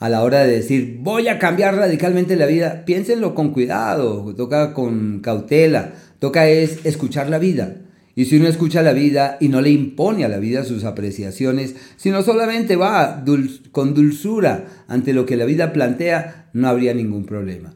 a 0.01 0.09
la 0.09 0.25
hora 0.25 0.45
de 0.45 0.57
decir 0.57 0.99
voy 1.01 1.29
a 1.29 1.39
cambiar 1.39 1.77
radicalmente 1.77 2.35
la 2.35 2.47
vida, 2.47 2.85
piénsenlo 2.85 3.35
con 3.35 3.53
cuidado, 3.53 4.35
toca 4.35 4.73
con 4.75 5.21
cautela, 5.21 5.93
toca 6.19 6.49
es 6.49 6.85
escuchar 6.85 7.29
la 7.29 7.39
vida. 7.39 7.77
Y 8.17 8.25
si 8.25 8.39
uno 8.39 8.49
escucha 8.49 8.83
la 8.83 8.93
vida 8.93 9.37
y 9.41 9.49
no 9.49 9.61
le 9.61 9.71
impone 9.71 10.25
a 10.25 10.29
la 10.29 10.39
vida 10.39 10.65
sus 10.65 10.85
apreciaciones, 10.85 11.77
sino 11.97 12.23
solamente 12.23 12.77
va 12.77 13.25
con 13.71 13.95
dulzura 13.95 14.67
ante 14.89 15.13
lo 15.13 15.27
que 15.27 15.37
la 15.37 15.45
vida 15.45 15.73
plantea, 15.73 16.51
no 16.53 16.69
habría 16.69 16.93
ningún 16.93 17.25
problema. 17.25 17.75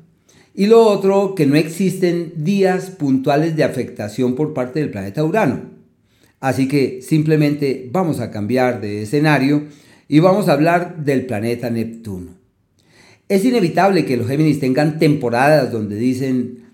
Y 0.55 0.67
lo 0.67 0.83
otro, 0.83 1.35
que 1.35 1.47
no 1.47 1.57
existen 1.57 2.33
días 2.37 2.91
puntuales 2.91 3.55
de 3.55 3.65
afectación 3.65 4.35
por 4.35 4.55
parte 4.55 4.81
del 4.81 4.91
planeta 4.91 5.25
Urano. 5.25 5.63
Así 6.41 6.69
que 6.69 7.01
simplemente 7.03 7.89
vamos 7.93 8.21
a 8.21 8.31
cambiar 8.31 8.81
de 8.81 9.03
escenario 9.03 9.65
y 10.09 10.21
vamos 10.21 10.49
a 10.49 10.53
hablar 10.53 11.05
del 11.05 11.27
planeta 11.27 11.71
Neptuno. 11.71 12.33
Es 13.29 13.45
inevitable 13.45 14.05
que 14.05 14.17
los 14.17 14.29
Géminis 14.29 14.61
tengan 14.61 14.99
temporadas 14.99 15.73
donde 15.73 15.97
dicen, 15.97 16.65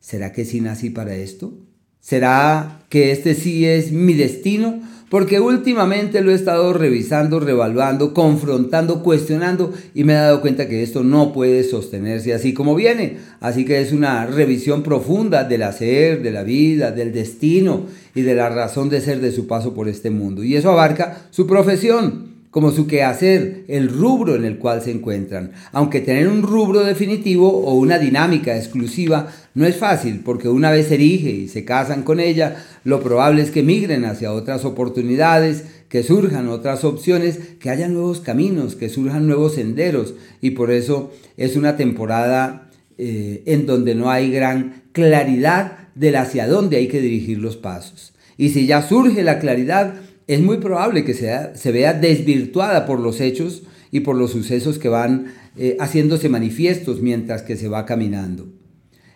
¿será 0.00 0.32
que 0.32 0.44
sí 0.44 0.60
nací 0.60 0.90
para 0.90 1.14
esto? 1.14 1.52
¿Será 2.00 2.80
que 2.88 3.12
este 3.12 3.34
sí 3.34 3.66
es 3.66 3.92
mi 3.92 4.14
destino? 4.14 4.80
Porque 5.10 5.40
últimamente 5.40 6.20
lo 6.20 6.30
he 6.30 6.34
estado 6.34 6.72
revisando, 6.72 7.40
revaluando, 7.40 8.12
confrontando, 8.12 9.02
cuestionando 9.02 9.72
y 9.94 10.04
me 10.04 10.12
he 10.12 10.16
dado 10.16 10.40
cuenta 10.42 10.68
que 10.68 10.82
esto 10.82 11.02
no 11.02 11.32
puede 11.32 11.64
sostenerse 11.64 12.34
así 12.34 12.52
como 12.52 12.74
viene. 12.74 13.16
Así 13.40 13.64
que 13.64 13.80
es 13.80 13.92
una 13.92 14.26
revisión 14.26 14.82
profunda 14.82 15.44
del 15.44 15.62
hacer, 15.62 16.22
de 16.22 16.30
la 16.30 16.42
vida, 16.42 16.92
del 16.92 17.12
destino 17.12 17.86
y 18.14 18.22
de 18.22 18.34
la 18.34 18.50
razón 18.50 18.90
de 18.90 19.00
ser 19.00 19.20
de 19.20 19.32
su 19.32 19.46
paso 19.46 19.72
por 19.72 19.88
este 19.88 20.10
mundo. 20.10 20.44
Y 20.44 20.56
eso 20.56 20.70
abarca 20.70 21.26
su 21.30 21.46
profesión, 21.46 22.37
como 22.50 22.70
su 22.70 22.86
quehacer, 22.86 23.64
el 23.68 23.88
rubro 23.88 24.34
en 24.34 24.44
el 24.44 24.58
cual 24.58 24.80
se 24.80 24.90
encuentran. 24.90 25.52
Aunque 25.72 26.00
tener 26.00 26.28
un 26.28 26.42
rubro 26.42 26.84
definitivo 26.84 27.48
o 27.50 27.74
una 27.74 27.98
dinámica 27.98 28.56
exclusiva 28.56 29.28
no 29.54 29.66
es 29.66 29.76
fácil, 29.76 30.22
porque 30.24 30.48
una 30.48 30.70
vez 30.70 30.90
erige 30.90 31.30
y 31.30 31.48
se 31.48 31.64
casan 31.64 32.02
con 32.02 32.20
ella, 32.20 32.64
lo 32.84 33.00
probable 33.00 33.42
es 33.42 33.50
que 33.50 33.62
migren 33.62 34.04
hacia 34.06 34.32
otras 34.32 34.64
oportunidades, 34.64 35.64
que 35.88 36.02
surjan 36.02 36.48
otras 36.48 36.84
opciones, 36.84 37.38
que 37.60 37.70
haya 37.70 37.88
nuevos 37.88 38.20
caminos, 38.20 38.76
que 38.76 38.88
surjan 38.88 39.26
nuevos 39.26 39.54
senderos. 39.54 40.14
Y 40.40 40.50
por 40.50 40.70
eso 40.70 41.12
es 41.36 41.56
una 41.56 41.76
temporada 41.76 42.70
eh, 42.96 43.42
en 43.46 43.66
donde 43.66 43.94
no 43.94 44.10
hay 44.10 44.30
gran 44.30 44.84
claridad 44.92 45.88
de 45.94 46.16
hacia 46.16 46.46
dónde 46.46 46.78
hay 46.78 46.88
que 46.88 47.00
dirigir 47.00 47.38
los 47.38 47.56
pasos. 47.56 48.14
Y 48.36 48.50
si 48.50 48.66
ya 48.66 48.82
surge 48.82 49.22
la 49.22 49.38
claridad, 49.38 49.94
es 50.28 50.40
muy 50.40 50.58
probable 50.58 51.04
que 51.04 51.14
sea, 51.14 51.56
se 51.56 51.72
vea 51.72 51.94
desvirtuada 51.94 52.86
por 52.86 53.00
los 53.00 53.20
hechos 53.20 53.62
y 53.90 54.00
por 54.00 54.14
los 54.14 54.30
sucesos 54.30 54.78
que 54.78 54.90
van 54.90 55.32
eh, 55.56 55.76
haciéndose 55.80 56.28
manifiestos 56.28 57.00
mientras 57.00 57.42
que 57.42 57.56
se 57.56 57.68
va 57.68 57.86
caminando. 57.86 58.46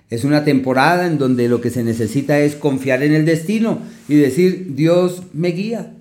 Es 0.09 0.25
una 0.25 0.45
temporada 0.45 1.07
en 1.07 1.19
donde 1.19 1.49
lo 1.49 1.61
que 1.61 1.71
se 1.71 1.85
necesita 1.85 2.41
es 2.41 2.55
confiar 2.55 3.03
en 3.03 3.13
el 3.13 3.27
destino 3.27 3.81
y 4.09 4.17
decir, 4.17 4.75
Dios 4.75 5.23
me 5.35 5.49
guía, 5.49 5.95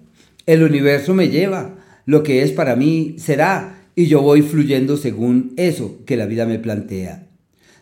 el 0.45 0.63
universo 0.63 1.13
me 1.13 1.27
lleva, 1.27 1.77
lo 2.05 2.23
que 2.23 2.41
es 2.43 2.51
para 2.51 2.77
mí 2.77 3.15
será 3.19 3.83
y 3.95 4.05
yo 4.05 4.21
voy 4.21 4.41
fluyendo 4.41 4.95
según 4.95 5.53
eso 5.57 5.99
que 6.05 6.15
la 6.15 6.25
vida 6.25 6.45
me 6.45 6.57
plantea. 6.57 7.27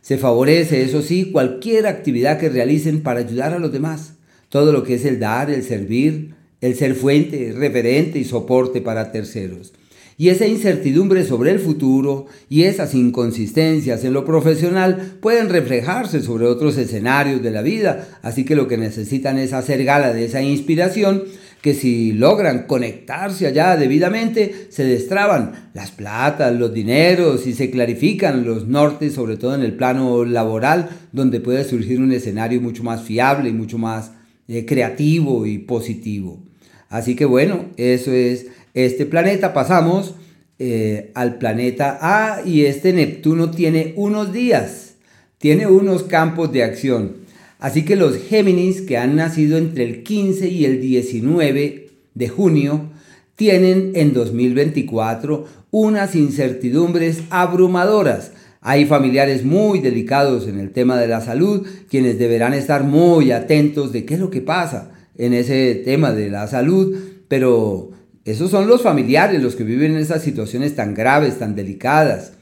Se 0.01 0.17
favorece, 0.17 0.81
eso 0.81 1.03
sí, 1.03 1.31
cualquier 1.31 1.85
actividad 1.85 2.39
que 2.39 2.49
realicen 2.49 3.01
para 3.01 3.19
ayudar 3.19 3.53
a 3.53 3.59
los 3.59 3.71
demás. 3.71 4.15
Todo 4.49 4.71
lo 4.71 4.83
que 4.83 4.95
es 4.95 5.05
el 5.05 5.19
dar, 5.19 5.51
el 5.51 5.61
servir, 5.61 6.38
el 6.61 6.75
ser 6.75 6.95
fuente, 6.95 7.53
referente 7.55 8.19
y 8.19 8.23
soporte 8.23 8.81
para 8.81 9.11
terceros. 9.11 9.73
Y 10.19 10.27
esa 10.27 10.45
incertidumbre 10.45 11.23
sobre 11.23 11.51
el 11.51 11.59
futuro 11.59 12.25
y 12.49 12.63
esas 12.63 12.93
inconsistencias 12.93 14.03
en 14.03 14.11
lo 14.11 14.25
profesional 14.25 15.13
pueden 15.21 15.47
reflejarse 15.47 16.21
sobre 16.21 16.45
otros 16.45 16.77
escenarios 16.77 17.41
de 17.41 17.51
la 17.51 17.61
vida, 17.61 18.19
así 18.21 18.43
que 18.43 18.57
lo 18.57 18.67
que 18.67 18.77
necesitan 18.77 19.37
es 19.37 19.53
hacer 19.53 19.85
gala 19.85 20.11
de 20.11 20.25
esa 20.25 20.41
inspiración 20.41 21.23
que 21.61 21.73
si 21.73 22.11
logran 22.11 22.67
conectarse 22.67 23.47
allá 23.47 23.77
debidamente, 23.77 24.67
se 24.69 24.83
destraban 24.83 25.69
las 25.73 25.91
platas, 25.91 26.53
los 26.53 26.73
dineros 26.73 27.47
y 27.47 27.53
se 27.53 27.69
clarifican 27.69 28.45
los 28.45 28.67
nortes, 28.67 29.13
sobre 29.13 29.37
todo 29.37 29.55
en 29.55 29.61
el 29.61 29.73
plano 29.73 30.25
laboral, 30.25 30.89
donde 31.13 31.39
puede 31.39 31.63
surgir 31.63 32.01
un 32.01 32.11
escenario 32.11 32.59
mucho 32.59 32.83
más 32.83 33.03
fiable 33.03 33.49
y 33.49 33.53
mucho 33.53 33.77
más 33.77 34.11
eh, 34.49 34.65
creativo 34.65 35.45
y 35.45 35.59
positivo. 35.59 36.48
Así 36.89 37.15
que 37.15 37.25
bueno, 37.25 37.65
eso 37.77 38.11
es 38.11 38.47
este 38.73 39.05
planeta 39.05 39.53
pasamos 39.53 40.15
eh, 40.57 41.11
al 41.13 41.37
planeta 41.37 41.97
A 42.01 42.41
y 42.45 42.65
este 42.65 42.93
Neptuno 42.93 43.51
tiene 43.51 43.93
unos 43.95 44.33
días, 44.33 44.95
tiene 45.37 45.67
unos 45.67 46.03
campos 46.03 46.51
de 46.51 46.63
acción. 46.63 47.17
Así 47.59 47.83
que 47.83 47.95
los 47.95 48.17
Géminis 48.17 48.81
que 48.81 48.97
han 48.97 49.15
nacido 49.15 49.57
entre 49.57 49.83
el 49.83 50.03
15 50.03 50.47
y 50.47 50.65
el 50.65 50.81
19 50.81 51.89
de 52.13 52.29
junio 52.29 52.89
tienen 53.35 53.91
en 53.95 54.13
2024 54.13 55.45
unas 55.71 56.15
incertidumbres 56.15 57.21
abrumadoras. 57.29 58.31
Hay 58.61 58.85
familiares 58.85 59.45
muy 59.45 59.79
delicados 59.79 60.47
en 60.47 60.59
el 60.59 60.71
tema 60.71 60.97
de 60.97 61.07
la 61.07 61.21
salud, 61.21 61.65
quienes 61.89 62.19
deberán 62.19 62.53
estar 62.53 62.83
muy 62.83 63.31
atentos 63.31 63.93
de 63.93 64.05
qué 64.05 64.15
es 64.15 64.19
lo 64.19 64.29
que 64.29 64.41
pasa 64.41 64.91
en 65.19 65.33
ese 65.33 65.75
tema 65.75 66.13
de 66.13 66.31
la 66.31 66.47
salud, 66.47 66.97
pero 67.27 67.91
esos 68.25 68.49
son 68.49 68.67
los 68.67 68.81
familiares 68.81 69.43
los 69.43 69.55
que 69.55 69.63
viven 69.63 69.91
en 69.91 69.97
esas 69.97 70.23
situaciones 70.23 70.75
tan 70.75 70.95
graves, 70.95 71.37
tan 71.37 71.55
delicadas. 71.55 72.33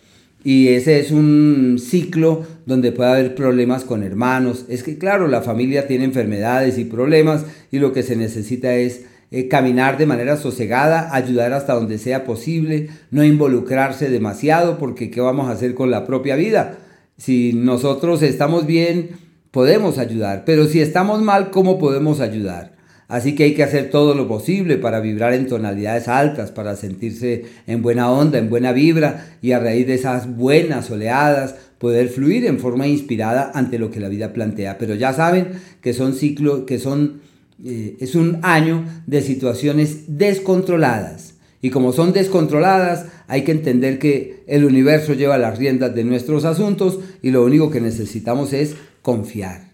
Y 0.43 0.69
ese 0.69 0.99
es 0.99 1.11
un 1.11 1.77
ciclo 1.79 2.45
donde 2.65 2.91
puede 2.91 3.09
haber 3.09 3.35
problemas 3.35 3.83
con 3.83 4.03
hermanos. 4.03 4.65
Es 4.69 4.83
que 4.83 4.97
claro, 4.97 5.27
la 5.27 5.41
familia 5.41 5.87
tiene 5.87 6.05
enfermedades 6.05 6.77
y 6.77 6.85
problemas 6.85 7.45
y 7.71 7.79
lo 7.79 7.91
que 7.91 8.03
se 8.03 8.15
necesita 8.15 8.75
es 8.75 9.01
eh, 9.31 9.47
caminar 9.47 9.97
de 9.97 10.05
manera 10.05 10.37
sosegada, 10.37 11.13
ayudar 11.13 11.53
hasta 11.53 11.73
donde 11.73 11.97
sea 11.97 12.23
posible, 12.23 12.89
no 13.09 13.25
involucrarse 13.25 14.09
demasiado 14.09 14.77
porque 14.77 15.09
¿qué 15.09 15.19
vamos 15.19 15.49
a 15.49 15.53
hacer 15.53 15.73
con 15.73 15.89
la 15.89 16.05
propia 16.05 16.35
vida? 16.35 16.77
Si 17.17 17.53
nosotros 17.53 18.21
estamos 18.21 18.67
bien, 18.67 19.26
podemos 19.51 19.97
ayudar, 19.97 20.43
pero 20.45 20.65
si 20.65 20.81
estamos 20.81 21.21
mal, 21.21 21.51
¿cómo 21.51 21.79
podemos 21.79 22.19
ayudar? 22.19 22.77
Así 23.07 23.35
que 23.35 23.45
hay 23.45 23.53
que 23.53 23.63
hacer 23.63 23.89
todo 23.89 24.15
lo 24.15 24.27
posible 24.27 24.77
para 24.77 24.99
vibrar 24.99 25.33
en 25.33 25.47
tonalidades 25.47 26.09
altas, 26.09 26.51
para 26.51 26.75
sentirse 26.75 27.45
en 27.65 27.81
buena 27.81 28.11
onda, 28.11 28.37
en 28.37 28.49
buena 28.49 28.73
vibra 28.73 29.37
y 29.41 29.53
a 29.53 29.59
raíz 29.59 29.87
de 29.87 29.93
esas 29.93 30.35
buenas 30.35 30.91
oleadas 30.91 31.55
poder 31.77 32.09
fluir 32.09 32.45
en 32.45 32.59
forma 32.59 32.87
inspirada 32.87 33.51
ante 33.53 33.79
lo 33.79 33.91
que 33.91 34.01
la 34.01 34.09
vida 34.09 34.33
plantea. 34.33 34.77
Pero 34.77 34.93
ya 34.95 35.13
saben 35.13 35.51
que 35.81 35.93
son 35.93 36.15
ciclos, 36.15 36.63
que 36.65 36.79
son, 36.79 37.21
eh, 37.63 37.95
es 38.01 38.15
un 38.15 38.39
año 38.41 38.83
de 39.05 39.21
situaciones 39.21 40.17
descontroladas. 40.17 41.35
Y 41.61 41.69
como 41.69 41.93
son 41.93 42.11
descontroladas, 42.11 43.05
hay 43.27 43.43
que 43.43 43.51
entender 43.51 43.99
que 43.99 44.43
el 44.47 44.65
universo 44.65 45.13
lleva 45.13 45.37
las 45.37 45.57
riendas 45.57 45.95
de 45.95 46.03
nuestros 46.03 46.45
asuntos 46.45 46.99
y 47.21 47.31
lo 47.31 47.43
único 47.43 47.71
que 47.71 47.81
necesitamos 47.81 48.53
es 48.53 48.75
confiar. 49.07 49.71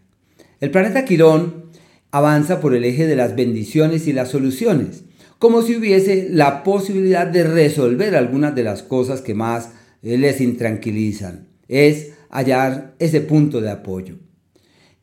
El 0.60 0.70
planeta 0.70 1.06
Quirón 1.06 1.72
avanza 2.12 2.62
por 2.62 2.76
el 2.76 2.86
eje 2.86 3.08
de 3.08 3.16
las 3.16 3.36
bendiciones 3.36 4.06
y 4.06 4.14
las 4.14 4.30
soluciones, 4.30 5.06
como 5.40 5.64
si 5.64 5.76
hubiese 5.76 6.28
la 6.30 6.64
posibilidad 6.64 7.26
de 7.26 7.44
resolver 7.44 8.16
algunas 8.16 8.54
de 8.54 8.62
las 8.62 8.84
cosas 8.84 9.22
que 9.22 9.34
más 9.34 9.72
les 10.04 10.40
intranquilizan. 10.40 11.48
Es 11.68 12.12
hallar 12.30 12.94
ese 13.00 13.22
punto 13.22 13.60
de 13.60 13.72
apoyo. 13.72 14.18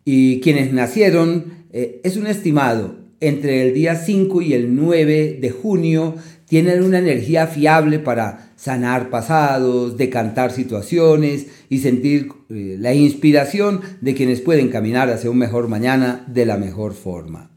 Y 0.04 0.38
quienes 0.42 0.72
nacieron 0.72 1.66
eh, 1.72 2.00
es 2.04 2.16
un 2.16 2.28
estimado 2.28 2.99
entre 3.18 3.62
el 3.62 3.75
día 3.75 3.96
5 3.96 4.42
y 4.42 4.54
el 4.54 4.76
9 4.76 5.38
de 5.40 5.50
junio 5.50 6.14
tienen 6.50 6.83
una 6.83 6.99
energía 6.99 7.47
fiable 7.47 8.00
para 8.00 8.50
sanar 8.57 9.09
pasados, 9.09 9.97
decantar 9.97 10.50
situaciones 10.50 11.47
y 11.69 11.78
sentir 11.78 12.33
eh, 12.49 12.75
la 12.76 12.92
inspiración 12.92 13.83
de 14.00 14.14
quienes 14.14 14.40
pueden 14.40 14.69
caminar 14.69 15.11
hacia 15.11 15.30
un 15.30 15.38
mejor 15.38 15.69
mañana 15.69 16.25
de 16.26 16.47
la 16.47 16.57
mejor 16.57 16.95
forma. 16.95 17.52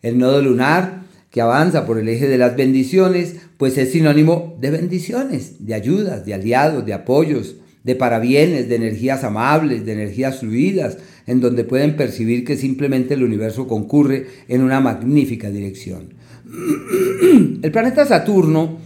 El 0.00 0.16
nodo 0.16 0.40
lunar, 0.40 1.02
que 1.30 1.42
avanza 1.42 1.84
por 1.84 1.98
el 1.98 2.08
eje 2.08 2.28
de 2.28 2.38
las 2.38 2.56
bendiciones, 2.56 3.36
pues 3.58 3.76
es 3.76 3.92
sinónimo 3.92 4.56
de 4.58 4.70
bendiciones, 4.70 5.66
de 5.66 5.74
ayudas, 5.74 6.24
de 6.24 6.32
aliados, 6.32 6.86
de 6.86 6.94
apoyos, 6.94 7.56
de 7.84 7.94
parabienes, 7.94 8.70
de 8.70 8.76
energías 8.76 9.22
amables, 9.22 9.84
de 9.84 9.92
energías 9.92 10.40
fluidas, 10.40 10.96
en 11.26 11.42
donde 11.42 11.64
pueden 11.64 11.94
percibir 11.94 12.46
que 12.46 12.56
simplemente 12.56 13.12
el 13.12 13.22
universo 13.22 13.68
concurre 13.68 14.28
en 14.48 14.62
una 14.62 14.80
magnífica 14.80 15.50
dirección. 15.50 16.19
El 17.62 17.70
planeta 17.70 18.04
Saturno, 18.06 18.78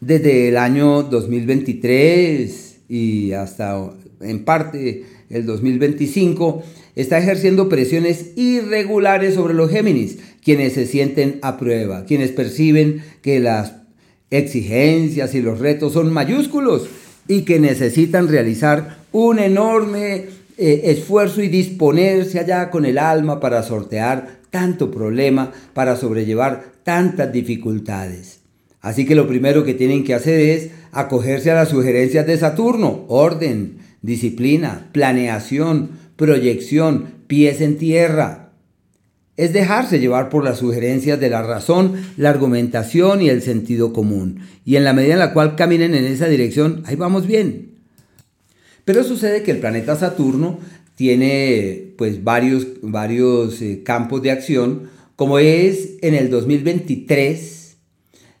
desde 0.00 0.48
el 0.48 0.56
año 0.56 1.02
2023 1.02 2.76
y 2.88 3.32
hasta 3.32 3.90
en 4.20 4.44
parte 4.44 5.04
el 5.30 5.46
2025, 5.46 6.62
está 6.94 7.18
ejerciendo 7.18 7.68
presiones 7.68 8.36
irregulares 8.36 9.34
sobre 9.34 9.54
los 9.54 9.70
Géminis, 9.70 10.18
quienes 10.44 10.74
se 10.74 10.86
sienten 10.86 11.38
a 11.42 11.56
prueba, 11.56 12.04
quienes 12.04 12.30
perciben 12.30 13.02
que 13.22 13.40
las 13.40 13.74
exigencias 14.30 15.34
y 15.34 15.42
los 15.42 15.58
retos 15.58 15.94
son 15.94 16.12
mayúsculos 16.12 16.86
y 17.26 17.42
que 17.42 17.58
necesitan 17.58 18.28
realizar 18.28 18.98
un 19.10 19.38
enorme 19.38 20.26
eh, 20.58 20.82
esfuerzo 20.84 21.42
y 21.42 21.48
disponerse 21.48 22.38
allá 22.38 22.70
con 22.70 22.84
el 22.84 22.98
alma 22.98 23.40
para 23.40 23.62
sortear 23.62 24.41
tanto 24.52 24.90
problema, 24.90 25.50
para 25.72 25.96
sobrellevar 25.96 26.72
tantas 26.84 27.32
dificultades. 27.32 28.40
Así 28.82 29.06
que 29.06 29.14
lo 29.14 29.26
primero 29.26 29.64
que 29.64 29.74
tienen 29.74 30.04
que 30.04 30.14
hacer 30.14 30.38
es 30.38 30.70
acogerse 30.92 31.50
a 31.50 31.54
las 31.54 31.70
sugerencias 31.70 32.26
de 32.26 32.36
Saturno, 32.36 33.06
orden, 33.08 33.78
disciplina, 34.02 34.90
planeación, 34.92 35.92
proyección, 36.16 37.06
pies 37.26 37.62
en 37.62 37.78
tierra. 37.78 38.50
Es 39.38 39.54
dejarse 39.54 40.00
llevar 40.00 40.28
por 40.28 40.44
las 40.44 40.58
sugerencias 40.58 41.18
de 41.18 41.30
la 41.30 41.42
razón, 41.42 41.94
la 42.18 42.28
argumentación 42.28 43.22
y 43.22 43.30
el 43.30 43.40
sentido 43.40 43.94
común. 43.94 44.40
Y 44.66 44.76
en 44.76 44.84
la 44.84 44.92
medida 44.92 45.14
en 45.14 45.20
la 45.20 45.32
cual 45.32 45.56
caminen 45.56 45.94
en 45.94 46.04
esa 46.04 46.26
dirección, 46.26 46.82
ahí 46.84 46.96
vamos 46.96 47.26
bien. 47.26 47.78
Pero 48.84 49.02
sucede 49.02 49.42
que 49.42 49.52
el 49.52 49.58
planeta 49.58 49.96
Saturno 49.96 50.58
tiene 50.94 51.94
pues 51.96 52.22
varios, 52.22 52.66
varios 52.82 53.60
eh, 53.62 53.82
campos 53.84 54.22
de 54.22 54.30
acción, 54.30 54.90
como 55.16 55.38
es 55.38 55.96
en 56.02 56.14
el 56.14 56.30
2023. 56.30 57.76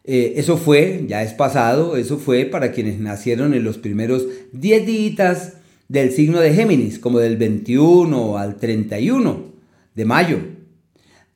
Eh, 0.04 0.34
eso 0.36 0.56
fue, 0.56 1.04
ya 1.08 1.22
es 1.22 1.32
pasado, 1.32 1.96
eso 1.96 2.18
fue 2.18 2.44
para 2.44 2.72
quienes 2.72 2.98
nacieron 2.98 3.54
en 3.54 3.64
los 3.64 3.78
primeros 3.78 4.26
10 4.52 4.86
días 4.86 5.54
del 5.88 6.10
signo 6.10 6.40
de 6.40 6.54
Géminis, 6.54 6.98
como 6.98 7.18
del 7.18 7.36
21 7.36 8.38
al 8.38 8.56
31 8.56 9.52
de 9.94 10.04
mayo. 10.04 10.38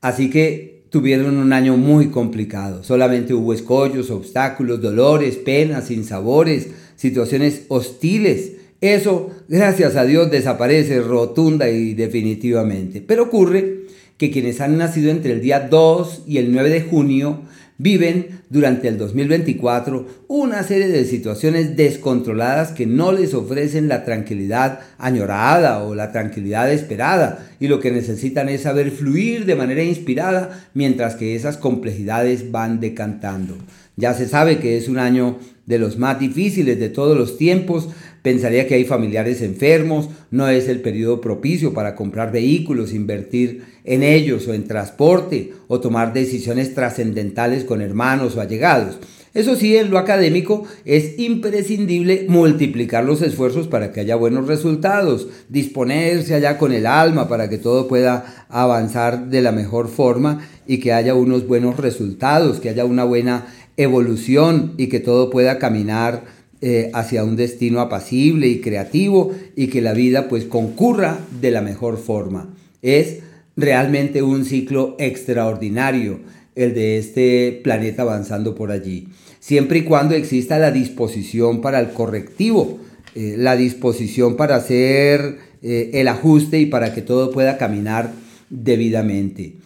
Así 0.00 0.30
que 0.30 0.84
tuvieron 0.90 1.36
un 1.36 1.52
año 1.52 1.76
muy 1.76 2.08
complicado. 2.08 2.82
Solamente 2.82 3.34
hubo 3.34 3.52
escollos, 3.52 4.10
obstáculos, 4.10 4.80
dolores, 4.80 5.36
penas, 5.36 5.86
sinsabores, 5.88 6.68
situaciones 6.96 7.66
hostiles 7.68 8.55
eso, 8.94 9.30
gracias 9.48 9.96
a 9.96 10.04
Dios, 10.04 10.30
desaparece 10.30 11.00
rotunda 11.00 11.68
y 11.68 11.94
definitivamente. 11.94 13.00
Pero 13.00 13.24
ocurre 13.24 13.86
que 14.18 14.30
quienes 14.30 14.60
han 14.60 14.78
nacido 14.78 15.10
entre 15.10 15.32
el 15.32 15.40
día 15.40 15.60
2 15.70 16.24
y 16.26 16.38
el 16.38 16.52
9 16.52 16.70
de 16.70 16.82
junio 16.82 17.42
viven 17.78 18.40
durante 18.48 18.88
el 18.88 18.96
2024 18.96 20.06
una 20.28 20.62
serie 20.62 20.88
de 20.88 21.04
situaciones 21.04 21.76
descontroladas 21.76 22.72
que 22.72 22.86
no 22.86 23.12
les 23.12 23.34
ofrecen 23.34 23.88
la 23.88 24.04
tranquilidad 24.04 24.80
añorada 24.98 25.82
o 25.82 25.94
la 25.94 26.10
tranquilidad 26.10 26.72
esperada 26.72 27.46
y 27.60 27.68
lo 27.68 27.80
que 27.80 27.90
necesitan 27.90 28.48
es 28.48 28.62
saber 28.62 28.90
fluir 28.90 29.44
de 29.44 29.56
manera 29.56 29.82
inspirada 29.82 30.68
mientras 30.72 31.16
que 31.16 31.34
esas 31.34 31.58
complejidades 31.58 32.50
van 32.50 32.80
decantando. 32.80 33.56
Ya 33.96 34.14
se 34.14 34.28
sabe 34.28 34.58
que 34.58 34.76
es 34.76 34.88
un 34.88 34.98
año 34.98 35.38
de 35.66 35.78
los 35.78 35.98
más 35.98 36.18
difíciles 36.18 36.78
de 36.78 36.88
todos 36.88 37.16
los 37.16 37.38
tiempos, 37.38 37.88
pensaría 38.26 38.66
que 38.66 38.74
hay 38.74 38.84
familiares 38.84 39.40
enfermos, 39.40 40.08
no 40.32 40.48
es 40.48 40.66
el 40.66 40.80
periodo 40.80 41.20
propicio 41.20 41.72
para 41.72 41.94
comprar 41.94 42.32
vehículos, 42.32 42.92
invertir 42.92 43.62
en 43.84 44.02
ellos 44.02 44.48
o 44.48 44.52
en 44.52 44.64
transporte 44.64 45.52
o 45.68 45.78
tomar 45.78 46.12
decisiones 46.12 46.74
trascendentales 46.74 47.62
con 47.62 47.82
hermanos 47.82 48.34
o 48.34 48.40
allegados. 48.40 48.98
Eso 49.32 49.54
sí, 49.54 49.76
en 49.76 49.90
lo 49.90 49.98
académico 49.98 50.64
es 50.84 51.16
imprescindible 51.20 52.26
multiplicar 52.28 53.04
los 53.04 53.22
esfuerzos 53.22 53.68
para 53.68 53.92
que 53.92 54.00
haya 54.00 54.16
buenos 54.16 54.48
resultados, 54.48 55.28
disponerse 55.48 56.34
allá 56.34 56.58
con 56.58 56.72
el 56.72 56.86
alma 56.86 57.28
para 57.28 57.48
que 57.48 57.58
todo 57.58 57.86
pueda 57.86 58.46
avanzar 58.48 59.28
de 59.28 59.40
la 59.40 59.52
mejor 59.52 59.86
forma 59.86 60.40
y 60.66 60.78
que 60.78 60.92
haya 60.92 61.14
unos 61.14 61.46
buenos 61.46 61.76
resultados, 61.76 62.58
que 62.58 62.70
haya 62.70 62.84
una 62.86 63.04
buena 63.04 63.46
evolución 63.76 64.72
y 64.78 64.88
que 64.88 64.98
todo 64.98 65.30
pueda 65.30 65.60
caminar 65.60 66.24
eh, 66.62 66.90
hacia 66.94 67.22
un 67.22 67.36
destino 67.36 67.80
apacible 67.80 68.48
y 68.48 68.62
creativo 68.62 69.32
y 69.56 69.66
que 69.66 69.82
la 69.82 69.92
vida 69.92 70.26
pues 70.26 70.46
concurra 70.46 71.18
de 71.42 71.50
la 71.50 71.60
mejor 71.60 71.98
forma. 71.98 72.48
Es 72.80 73.18
realmente 73.56 74.22
un 74.22 74.46
ciclo 74.46 74.96
extraordinario 74.98 76.20
el 76.54 76.72
de 76.72 76.96
este 76.96 77.60
planeta 77.62 78.02
avanzando 78.02 78.54
por 78.54 78.70
allí, 78.70 79.08
siempre 79.38 79.80
y 79.80 79.82
cuando 79.82 80.14
exista 80.14 80.58
la 80.58 80.70
disposición 80.70 81.60
para 81.60 81.78
el 81.78 81.90
correctivo, 81.90 82.78
eh, 83.14 83.34
la 83.36 83.54
disposición 83.54 84.36
para 84.36 84.56
hacer 84.56 85.36
eh, 85.62 85.90
el 85.92 86.08
ajuste 86.08 86.58
y 86.58 86.64
para 86.64 86.94
que 86.94 87.02
todo 87.02 87.32
pueda 87.32 87.58
caminar 87.58 88.12
debidamente. 88.48 89.56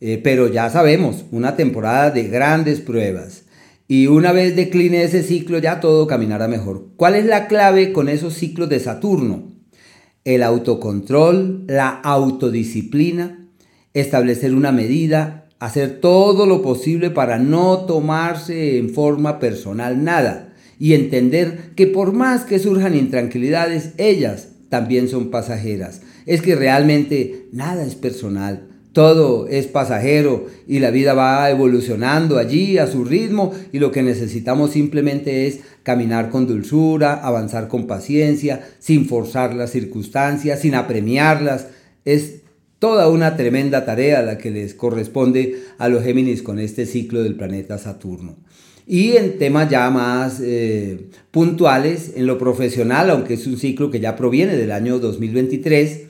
Pero 0.00 0.48
ya 0.48 0.70
sabemos, 0.70 1.26
una 1.30 1.56
temporada 1.56 2.10
de 2.10 2.22
grandes 2.22 2.80
pruebas. 2.80 3.42
Y 3.90 4.06
una 4.06 4.30
vez 4.30 4.54
decline 4.54 5.02
ese 5.02 5.24
ciclo 5.24 5.58
ya 5.58 5.80
todo 5.80 6.06
caminará 6.06 6.46
mejor. 6.46 6.90
¿Cuál 6.94 7.16
es 7.16 7.24
la 7.24 7.48
clave 7.48 7.92
con 7.92 8.08
esos 8.08 8.34
ciclos 8.34 8.68
de 8.68 8.78
Saturno? 8.78 9.50
El 10.22 10.44
autocontrol, 10.44 11.64
la 11.66 11.88
autodisciplina, 11.88 13.48
establecer 13.92 14.54
una 14.54 14.70
medida, 14.70 15.48
hacer 15.58 15.98
todo 15.98 16.46
lo 16.46 16.62
posible 16.62 17.10
para 17.10 17.40
no 17.40 17.78
tomarse 17.78 18.78
en 18.78 18.90
forma 18.90 19.40
personal 19.40 20.04
nada 20.04 20.54
y 20.78 20.94
entender 20.94 21.72
que 21.74 21.88
por 21.88 22.12
más 22.12 22.44
que 22.44 22.60
surjan 22.60 22.94
intranquilidades, 22.94 23.94
ellas 23.98 24.50
también 24.68 25.08
son 25.08 25.32
pasajeras. 25.32 26.02
Es 26.26 26.42
que 26.42 26.54
realmente 26.54 27.48
nada 27.50 27.84
es 27.84 27.96
personal. 27.96 28.69
Todo 28.92 29.46
es 29.46 29.68
pasajero 29.68 30.46
y 30.66 30.80
la 30.80 30.90
vida 30.90 31.14
va 31.14 31.48
evolucionando 31.48 32.38
allí 32.38 32.78
a 32.78 32.88
su 32.88 33.04
ritmo 33.04 33.52
y 33.72 33.78
lo 33.78 33.92
que 33.92 34.02
necesitamos 34.02 34.72
simplemente 34.72 35.46
es 35.46 35.60
caminar 35.84 36.30
con 36.30 36.48
dulzura, 36.48 37.14
avanzar 37.14 37.68
con 37.68 37.86
paciencia, 37.86 38.68
sin 38.80 39.06
forzar 39.06 39.54
las 39.54 39.70
circunstancias, 39.70 40.60
sin 40.60 40.74
apremiarlas. 40.74 41.68
Es 42.04 42.40
toda 42.80 43.08
una 43.08 43.36
tremenda 43.36 43.84
tarea 43.84 44.22
la 44.22 44.38
que 44.38 44.50
les 44.50 44.74
corresponde 44.74 45.62
a 45.78 45.88
los 45.88 46.02
Géminis 46.02 46.42
con 46.42 46.58
este 46.58 46.84
ciclo 46.84 47.22
del 47.22 47.36
planeta 47.36 47.78
Saturno. 47.78 48.38
Y 48.88 49.12
en 49.12 49.38
temas 49.38 49.70
ya 49.70 49.88
más 49.90 50.40
eh, 50.42 51.10
puntuales, 51.30 52.14
en 52.16 52.26
lo 52.26 52.38
profesional, 52.38 53.10
aunque 53.10 53.34
es 53.34 53.46
un 53.46 53.56
ciclo 53.56 53.88
que 53.88 54.00
ya 54.00 54.16
proviene 54.16 54.56
del 54.56 54.72
año 54.72 54.98
2023, 54.98 56.09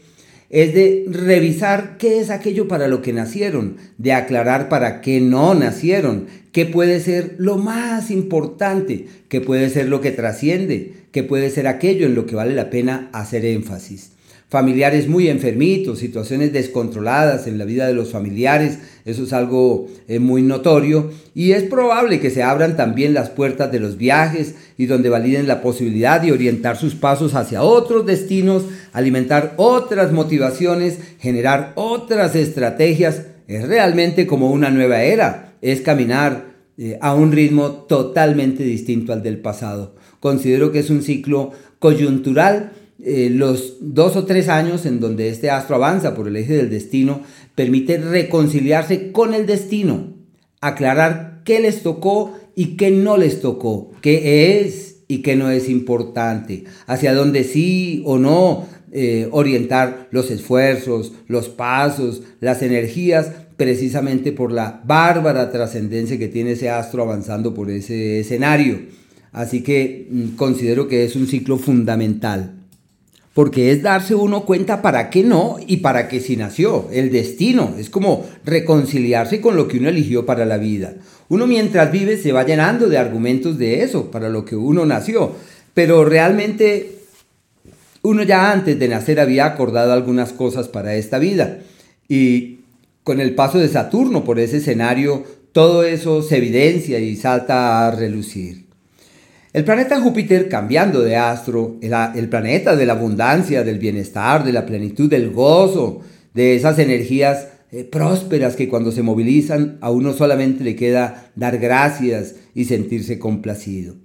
es 0.51 0.75
de 0.75 1.05
revisar 1.09 1.97
qué 1.97 2.19
es 2.19 2.29
aquello 2.29 2.67
para 2.67 2.89
lo 2.89 3.03
que 3.03 3.13
nacieron, 3.13 3.77
de 3.99 4.13
aclarar 4.13 4.69
para 4.69 5.01
qué 5.01 5.21
no 5.21 5.55
nacieron, 5.55 6.27
qué 6.51 6.67
puede 6.67 6.99
ser 6.99 7.37
lo 7.39 7.57
más 7.57 8.11
importante, 8.11 9.07
qué 9.29 9.41
puede 9.41 9.71
ser 9.71 9.89
lo 9.89 10.01
que 10.01 10.11
trasciende, 10.11 10.93
qué 11.13 11.23
puede 11.23 11.51
ser 11.51 11.69
aquello 11.69 12.07
en 12.07 12.17
lo 12.17 12.27
que 12.27 12.35
vale 12.35 12.55
la 12.55 12.69
pena 12.69 13.09
hacer 13.13 13.45
énfasis. 13.45 14.11
Familiares 14.49 15.07
muy 15.07 15.29
enfermitos, 15.29 16.01
situaciones 16.01 16.53
descontroladas 16.53 17.47
en 17.47 17.57
la 17.57 17.65
vida 17.65 17.87
de 17.87 17.95
los 17.95 18.11
familiares, 18.11 18.79
eso 19.05 19.23
es 19.23 19.33
algo 19.33 19.87
eh, 20.09 20.19
muy 20.19 20.43
notorio 20.43 21.13
y 21.37 21.53
es 21.53 21.63
probable 21.63 22.19
que 22.19 22.31
se 22.31 22.43
abran 22.43 22.77
también 22.77 23.15
las 23.15 23.31
puertas 23.31 23.71
de 23.71 23.79
los 23.79 23.97
viajes 23.97 24.57
y 24.81 24.87
donde 24.87 25.11
validen 25.11 25.47
la 25.47 25.61
posibilidad 25.61 26.23
de 26.23 26.33
orientar 26.33 26.79
sus 26.79 26.95
pasos 26.95 27.35
hacia 27.35 27.63
otros 27.63 28.07
destinos, 28.07 28.65
alimentar 28.95 29.53
otras 29.59 30.11
motivaciones, 30.11 30.99
generar 31.19 31.73
otras 31.75 32.35
estrategias. 32.35 33.27
Es 33.47 33.69
realmente 33.69 34.27
como 34.27 34.51
una 34.51 34.71
nueva 34.71 35.03
era, 35.03 35.53
es 35.61 35.83
caminar 35.83 36.55
eh, 36.79 36.97
a 37.03 37.15
un 37.15 37.31
ritmo 37.31 37.73
totalmente 37.73 38.63
distinto 38.63 39.13
al 39.13 39.23
del 39.23 39.37
pasado. 39.37 39.97
Considero 40.19 40.73
que 40.73 40.79
es 40.79 40.89
un 40.89 41.03
ciclo 41.03 41.51
coyuntural 41.79 42.73
eh, 43.05 43.29
los 43.31 43.77
dos 43.83 44.17
o 44.17 44.25
tres 44.25 44.49
años 44.49 44.87
en 44.87 44.99
donde 44.99 45.29
este 45.29 45.51
astro 45.51 45.77
avanza 45.77 46.15
por 46.15 46.27
el 46.27 46.37
eje 46.37 46.57
del 46.57 46.71
destino 46.71 47.21
permite 47.55 47.99
reconciliarse 47.99 49.13
con 49.13 49.35
el 49.35 49.45
destino, 49.45 50.15
aclarar 50.63 51.43
qué 51.45 51.61
les 51.61 51.83
tocó 51.83 52.40
y 52.55 52.77
qué 52.77 52.91
no 52.91 53.17
les 53.17 53.41
tocó, 53.41 53.93
qué 54.01 54.61
es 54.61 55.03
y 55.09 55.19
qué 55.19 55.37
no 55.37 55.51
es 55.51 55.69
importante, 55.69 56.65
hacia 56.87 57.15
dónde 57.15 57.45
sí 57.45 58.03
o 58.05 58.19
no 58.19 58.67
eh, 58.93 59.29
orientar 59.33 60.09
los 60.11 60.31
esfuerzos, 60.31 61.13
los 61.27 61.49
pasos, 61.49 62.23
las 62.41 62.63
energías, 62.63 63.33
precisamente 63.57 64.33
por 64.33 64.53
la 64.53 64.83
bárbara 64.85 65.51
trascendencia 65.51 66.19
que 66.19 66.29
tiene 66.29 66.53
ese 66.53 66.71
astro 66.71 67.03
avanzando 67.03 67.53
por 67.53 67.71
ese 67.71 68.21
escenario. 68.21 68.81
Así 69.33 69.63
que 69.63 70.09
mm, 70.11 70.37
considero 70.37 70.89
que 70.89 71.05
es 71.05 71.17
un 71.17 71.27
ciclo 71.27 71.59
fundamental 71.59 72.60
porque 73.35 73.71
es 73.71 73.83
darse 73.83 74.15
uno 74.15 74.45
cuenta 74.45 74.83
para 74.83 75.09
qué 75.09 75.23
no 75.23 75.59
y 75.65 75.79
para 75.79 76.09
qué 76.09 76.21
sí 76.21 76.37
nació, 76.37 76.89
el 76.93 77.13
destino, 77.13 77.75
es 77.79 77.89
como 77.89 78.27
reconciliarse 78.45 79.41
con 79.41 79.57
lo 79.57 79.69
que 79.69 79.79
uno 79.79 79.89
eligió 79.89 80.27
para 80.27 80.45
la 80.45 80.59
vida. 80.59 80.95
Uno 81.29 81.47
mientras 81.47 81.93
vive 81.93 82.17
se 82.17 82.33
va 82.33 82.45
llenando 82.45 82.89
de 82.89 82.99
argumentos 82.99 83.57
de 83.57 83.83
eso, 83.83 84.11
para 84.11 84.29
lo 84.29 84.45
que 84.45 84.57
uno 84.57 84.85
nació, 84.85 85.33
pero 85.75 86.05
realmente 86.05 86.99
uno 88.03 88.25
ya 88.25 88.51
antes 88.51 88.79
de 88.79 88.89
nacer 88.89 89.21
había 89.21 89.47
acordado 89.47 89.93
algunas 89.93 90.33
cosas 90.33 90.69
para 90.69 90.97
esta 90.97 91.19
vida 91.19 91.61
y 92.09 92.61
con 93.05 93.21
el 93.21 93.35
paso 93.35 93.59
de 93.59 93.69
Saturno 93.69 94.25
por 94.25 94.41
ese 94.41 94.59
escenario, 94.59 95.25
todo 95.53 95.85
eso 95.85 96.23
se 96.23 96.39
evidencia 96.39 96.99
y 96.99 97.17
salta 97.17 97.87
a 97.87 97.91
relucir. 97.93 98.70
El 99.53 99.65
planeta 99.65 100.01
Júpiter 100.01 100.49
cambiando 100.49 101.01
de 101.01 101.17
astro, 101.17 101.77
el, 101.81 102.29
planeta 102.29 102.77
de 102.77 102.87
la 102.87 102.93
abundancia, 102.93 103.65
del 103.65 103.81
bienestar, 103.81 104.45
de 104.45 104.53
la 104.53 104.65
plenitud, 104.65 105.11
del 105.11 105.33
gozo, 105.33 106.03
de 106.33 106.55
esas 106.55 106.79
energías 106.79 107.49
eh, 107.73 107.83
prósperas 107.83 108.55
que 108.55 108.69
cuando 108.69 108.93
se 108.93 109.03
movilizan 109.03 109.79
a 109.81 109.91
uno 109.91 110.13
solamente 110.13 110.63
le 110.63 110.77
queda 110.77 111.33
dar 111.35 111.59
gracias 111.59 112.37
y 112.55 112.67
sentirse 112.67 113.19
complacido. 113.19 113.97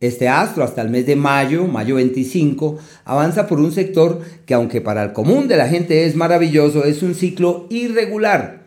Este 0.00 0.28
astro 0.28 0.64
hasta 0.64 0.82
el 0.82 0.90
mes 0.90 1.06
de 1.06 1.16
mayo, 1.16 1.66
mayo 1.66 1.94
25, 1.94 2.76
avanza 3.06 3.46
por 3.46 3.58
un 3.58 3.72
sector 3.72 4.20
que 4.44 4.52
aunque 4.52 4.82
para 4.82 5.02
el 5.02 5.12
común 5.14 5.48
de 5.48 5.56
la 5.56 5.68
gente 5.68 6.04
es 6.04 6.14
maravilloso, 6.14 6.84
es 6.84 7.02
un 7.02 7.14
ciclo 7.14 7.66
irregular 7.70 8.59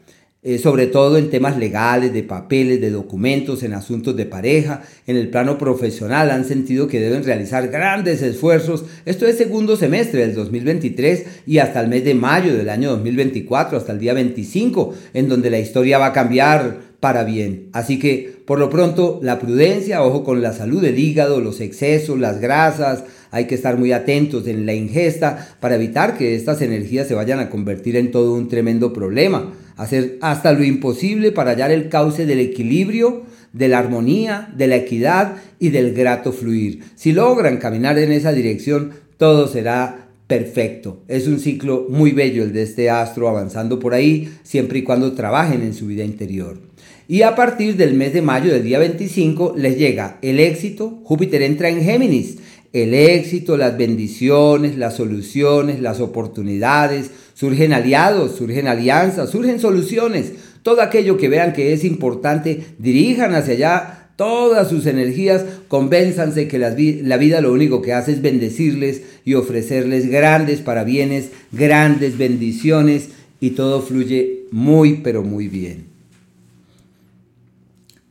eh, 0.46 0.58
sobre 0.58 0.88
todo 0.88 1.18
en 1.18 1.30
temas 1.30 1.58
legales, 1.58 2.14
de 2.14 2.22
papeles, 2.22 2.82
de 2.82 2.92
documentos, 2.92 3.64
en 3.64 3.74
asuntos 3.74 4.16
de 4.18 4.26
pareja, 4.26 4.84
en 5.08 5.16
el 5.16 5.30
plano 5.30 5.58
profesional, 5.58 6.32
han 6.32 6.44
sentido 6.44 6.88
que 6.88 7.00
deben 7.00 7.24
realizar 7.24 7.70
grandes 7.70 8.22
esfuerzos. 8.22 8.84
Esto 9.06 9.26
es 9.26 9.38
segundo 9.38 9.78
semestre 9.78 10.20
del 10.20 10.36
2023 10.36 11.26
y 11.48 11.60
hasta 11.60 11.80
el 11.80 11.88
mes 11.88 12.04
de 12.04 12.14
mayo 12.14 12.56
del 12.58 12.70
año 12.70 12.90
2024, 12.92 13.78
hasta 13.78 13.94
el 13.94 14.00
día 14.00 14.14
25, 14.14 14.94
en 15.14 15.30
donde 15.30 15.50
la 15.50 15.60
historia 15.60 15.98
va 15.98 16.08
a 16.08 16.14
cambiar 16.14 16.93
para 17.04 17.26
bien. 17.26 17.68
Así 17.74 18.00
que, 18.00 18.34
por 18.46 18.60
lo 18.60 18.70
pronto, 18.70 19.20
la 19.22 19.38
prudencia, 19.38 20.04
ojo 20.04 20.24
con 20.24 20.42
la 20.42 20.54
salud 20.54 20.82
del 20.82 20.98
hígado, 20.98 21.42
los 21.42 21.60
excesos, 21.60 22.18
las 22.18 22.40
grasas, 22.40 23.04
hay 23.30 23.46
que 23.46 23.56
estar 23.56 23.78
muy 23.78 23.92
atentos 23.92 24.48
en 24.48 24.66
la 24.66 24.74
ingesta 24.74 25.50
para 25.60 25.76
evitar 25.76 26.18
que 26.18 26.34
estas 26.34 26.62
energías 26.62 27.06
se 27.10 27.14
vayan 27.14 27.42
a 27.42 27.50
convertir 27.50 27.98
en 27.98 28.10
todo 28.10 28.34
un 28.36 28.48
tremendo 28.48 28.94
problema 28.94 29.52
hacer 29.76 30.18
hasta 30.22 30.54
lo 30.54 30.64
imposible 30.64 31.34
para 31.34 31.52
hallar 31.52 31.72
el 31.72 31.90
cauce 31.90 32.26
del 32.26 32.40
equilibrio, 32.40 33.24
de 33.52 33.68
la 33.68 33.80
armonía, 33.80 34.54
de 34.56 34.68
la 34.68 34.78
equidad 34.78 35.36
y 35.60 35.72
del 35.72 35.94
grato 35.94 36.32
fluir. 36.32 36.84
Si 36.96 37.12
logran 37.12 37.58
caminar 37.58 37.98
en 38.00 38.14
esa 38.14 38.32
dirección, 38.32 38.92
todo 39.18 39.50
será 39.50 40.08
perfecto. 40.28 41.04
Es 41.08 41.28
un 41.28 41.40
ciclo 41.40 41.86
muy 41.90 42.12
bello 42.12 42.44
el 42.44 42.54
de 42.54 42.64
este 42.64 42.90
astro 42.90 43.30
avanzando 43.30 43.80
por 43.80 43.94
ahí, 43.94 44.34
siempre 44.44 44.80
y 44.80 44.84
cuando 44.84 45.14
trabajen 45.14 45.62
en 45.62 45.74
su 45.74 45.88
vida 45.88 46.04
interior. 46.04 46.73
Y 47.08 47.24
a 47.24 47.36
partir 47.36 47.76
del 47.76 47.96
mes 47.96 48.14
de 48.14 48.22
mayo 48.22 48.52
del 48.54 48.64
día 48.64 48.80
25 48.80 49.56
les 49.58 49.78
llega 49.78 50.20
el 50.22 50.40
éxito, 50.40 51.02
Júpiter 51.04 51.42
entra 51.42 51.70
en 51.70 51.84
Géminis, 51.84 52.38
el 52.72 52.94
éxito, 52.94 53.56
las 53.56 53.78
bendiciones, 53.78 54.78
las 54.78 54.96
soluciones, 54.96 55.80
las 55.80 56.00
oportunidades, 56.00 57.12
surgen 57.34 57.74
aliados, 57.74 58.36
surgen 58.36 58.68
alianzas, 58.68 59.30
surgen 59.30 59.60
soluciones. 59.60 60.34
Todo 60.64 60.82
aquello 60.82 61.18
que 61.18 61.30
vean 61.30 61.54
que 61.54 61.74
es 61.74 61.84
importante, 61.84 62.64
dirijan 62.80 63.36
hacia 63.36 63.54
allá 63.54 64.10
todas 64.16 64.70
sus 64.70 64.86
energías, 64.86 65.44
convénzanse 65.68 66.48
que 66.48 66.58
la 66.58 66.70
vida 67.18 67.42
lo 67.42 67.52
único 67.52 67.82
que 67.82 67.94
hace 67.94 68.14
es 68.14 68.22
bendecirles 68.22 69.02
y 69.26 69.34
ofrecerles 69.34 70.10
grandes 70.10 70.62
parabienes, 70.62 71.30
grandes 71.52 72.18
bendiciones 72.18 73.10
y 73.40 73.52
todo 73.52 73.82
fluye 73.82 74.46
muy 74.52 75.02
pero 75.04 75.24
muy 75.24 75.48
bien. 75.48 75.93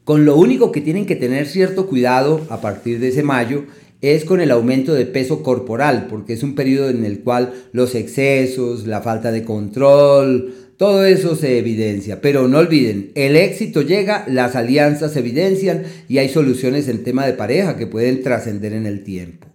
Con 0.05 0.25
lo 0.25 0.37
único 0.37 0.73
que 0.73 0.81
tienen 0.81 1.07
que 1.07 1.15
tener 1.15 1.47
cierto 1.47 1.87
cuidado 1.87 2.45
a 2.49 2.61
partir 2.61 2.99
de 2.99 3.09
ese 3.09 3.23
mayo 3.23 3.65
es 4.01 4.25
con 4.25 4.41
el 4.41 4.51
aumento 4.51 4.95
de 4.95 5.07
peso 5.07 5.45
corporal, 5.45 6.09
porque 6.11 6.33
es 6.33 6.43
un 6.43 6.57
periodo 6.57 6.91
en 6.91 7.05
el 7.05 7.21
cual 7.21 7.53
los 7.73 7.95
excesos, 7.95 8.85
la 8.89 9.01
falta 9.01 9.31
de 9.31 9.45
control, 9.45 10.53
todo 10.77 11.05
eso 11.05 11.37
se 11.37 11.57
evidencia. 11.59 12.21
Pero 12.21 12.49
no 12.49 12.59
olviden, 12.59 13.13
el 13.15 13.37
éxito 13.37 13.83
llega, 13.83 14.25
las 14.27 14.57
alianzas 14.57 15.13
se 15.13 15.21
evidencian 15.21 15.85
y 16.09 16.19
hay 16.19 16.29
soluciones 16.29 16.89
en 16.89 17.05
tema 17.05 17.25
de 17.25 17.35
pareja 17.35 17.77
que 17.77 17.87
pueden 17.87 18.25
trascender 18.25 18.73
en 18.73 18.87
el 18.87 19.05
tiempo. 19.05 19.47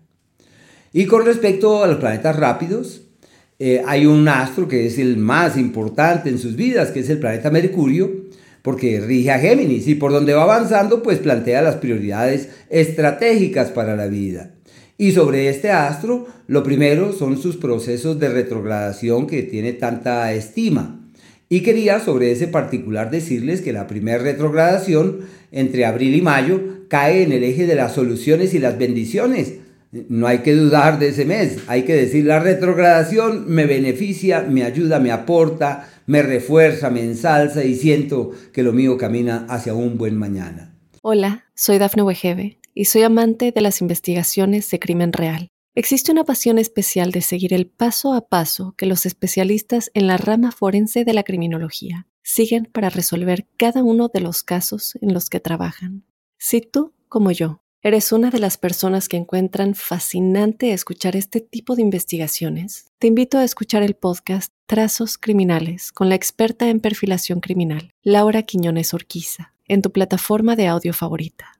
Y 0.93 1.07
con 1.07 1.25
respecto 1.25 1.83
a 1.83 1.87
los 1.87 1.97
planetas 1.97 2.37
rápidos, 2.37 3.01
eh, 3.59 3.81
hay 3.85 4.05
un 4.05 4.25
astro 4.29 4.69
que 4.69 4.85
es 4.85 4.97
el 4.97 5.17
más 5.17 5.57
importante 5.57 6.29
en 6.29 6.37
sus 6.37 6.55
vidas, 6.55 6.91
que 6.91 7.01
es 7.01 7.09
el 7.09 7.19
planeta 7.19 7.51
Mercurio, 7.51 8.26
porque 8.67 8.99
rige 8.99 9.31
a 9.31 9.39
Géminis 9.39 9.87
y 9.87 9.95
por 9.95 10.11
donde 10.11 10.33
va 10.33 10.43
avanzando 10.43 11.01
pues 11.01 11.19
plantea 11.19 11.61
las 11.61 11.77
prioridades 11.77 12.49
estratégicas 12.69 13.71
para 13.71 13.95
la 13.95 14.07
vida. 14.07 14.55
Y 14.97 15.13
sobre 15.13 15.47
este 15.47 15.71
astro, 15.71 16.27
lo 16.47 16.63
primero 16.63 17.13
son 17.13 17.41
sus 17.41 17.55
procesos 17.55 18.19
de 18.19 18.27
retrogradación 18.27 19.25
que 19.25 19.43
tiene 19.43 19.71
tanta 19.71 20.33
estima. 20.33 20.99
Y 21.47 21.61
quería 21.61 22.01
sobre 22.01 22.33
ese 22.33 22.49
particular 22.49 23.09
decirles 23.09 23.61
que 23.61 23.71
la 23.71 23.87
primera 23.87 24.17
retrogradación 24.17 25.19
entre 25.53 25.85
abril 25.85 26.15
y 26.15 26.21
mayo 26.21 26.59
cae 26.89 27.23
en 27.23 27.31
el 27.31 27.45
eje 27.45 27.67
de 27.67 27.75
las 27.75 27.93
soluciones 27.93 28.53
y 28.53 28.59
las 28.59 28.77
bendiciones. 28.77 29.53
No 30.09 30.27
hay 30.27 30.39
que 30.39 30.53
dudar 30.53 30.99
de 30.99 31.07
ese 31.07 31.23
mes, 31.23 31.59
hay 31.67 31.83
que 31.83 31.95
decir 31.95 32.25
la 32.25 32.41
retrogradación 32.41 33.45
me 33.47 33.65
beneficia, 33.65 34.41
me 34.41 34.65
ayuda, 34.65 34.99
me 34.99 35.13
aporta, 35.13 35.87
me 36.07 36.23
refuerza, 36.23 36.89
me 36.89 37.03
ensalza 37.03 37.63
y 37.63 37.75
siento 37.75 38.31
que 38.53 38.63
lo 38.63 38.73
mío 38.73 38.97
camina 38.97 39.45
hacia 39.49 39.73
un 39.73 39.97
buen 39.97 40.17
mañana. 40.17 40.73
Hola, 41.03 41.45
soy 41.53 41.77
Dafne 41.77 42.01
Wegebe 42.01 42.59
y 42.73 42.85
soy 42.85 43.03
amante 43.03 43.51
de 43.51 43.61
las 43.61 43.81
investigaciones 43.81 44.69
de 44.71 44.79
crimen 44.79 45.13
real. 45.13 45.49
Existe 45.75 46.11
una 46.11 46.23
pasión 46.23 46.57
especial 46.57 47.11
de 47.11 47.21
seguir 47.21 47.53
el 47.53 47.67
paso 47.67 48.13
a 48.13 48.27
paso 48.29 48.73
que 48.77 48.87
los 48.87 49.05
especialistas 49.05 49.91
en 49.93 50.07
la 50.07 50.17
rama 50.17 50.51
forense 50.51 51.03
de 51.03 51.13
la 51.13 51.23
criminología 51.23 52.07
siguen 52.23 52.69
para 52.71 52.89
resolver 52.89 53.45
cada 53.57 53.83
uno 53.83 54.07
de 54.07 54.21
los 54.21 54.43
casos 54.43 54.97
en 55.01 55.13
los 55.13 55.29
que 55.29 55.39
trabajan. 55.39 56.05
Si 56.39 56.61
tú, 56.61 56.93
como 57.09 57.31
yo, 57.31 57.61
eres 57.87 58.11
una 58.11 58.29
de 58.31 58.39
las 58.39 58.57
personas 58.57 59.07
que 59.07 59.15
encuentran 59.15 59.73
fascinante 59.73 60.73
escuchar 60.73 61.15
este 61.15 61.39
tipo 61.39 61.73
de 61.75 61.81
investigaciones, 61.81 62.91
te 62.99 63.07
invito 63.07 63.37
a 63.37 63.45
escuchar 63.45 63.81
el 63.81 63.95
podcast 63.95 64.51
Trazos 64.65 65.17
Criminales 65.17 65.93
con 65.93 66.09
la 66.09 66.15
experta 66.15 66.67
en 66.67 66.81
perfilación 66.81 67.39
criminal, 67.39 67.91
Laura 68.03 68.43
Quiñones 68.43 68.93
Orquiza, 68.93 69.53
en 69.69 69.81
tu 69.81 69.93
plataforma 69.93 70.57
de 70.57 70.67
audio 70.67 70.93
favorita. 70.93 71.53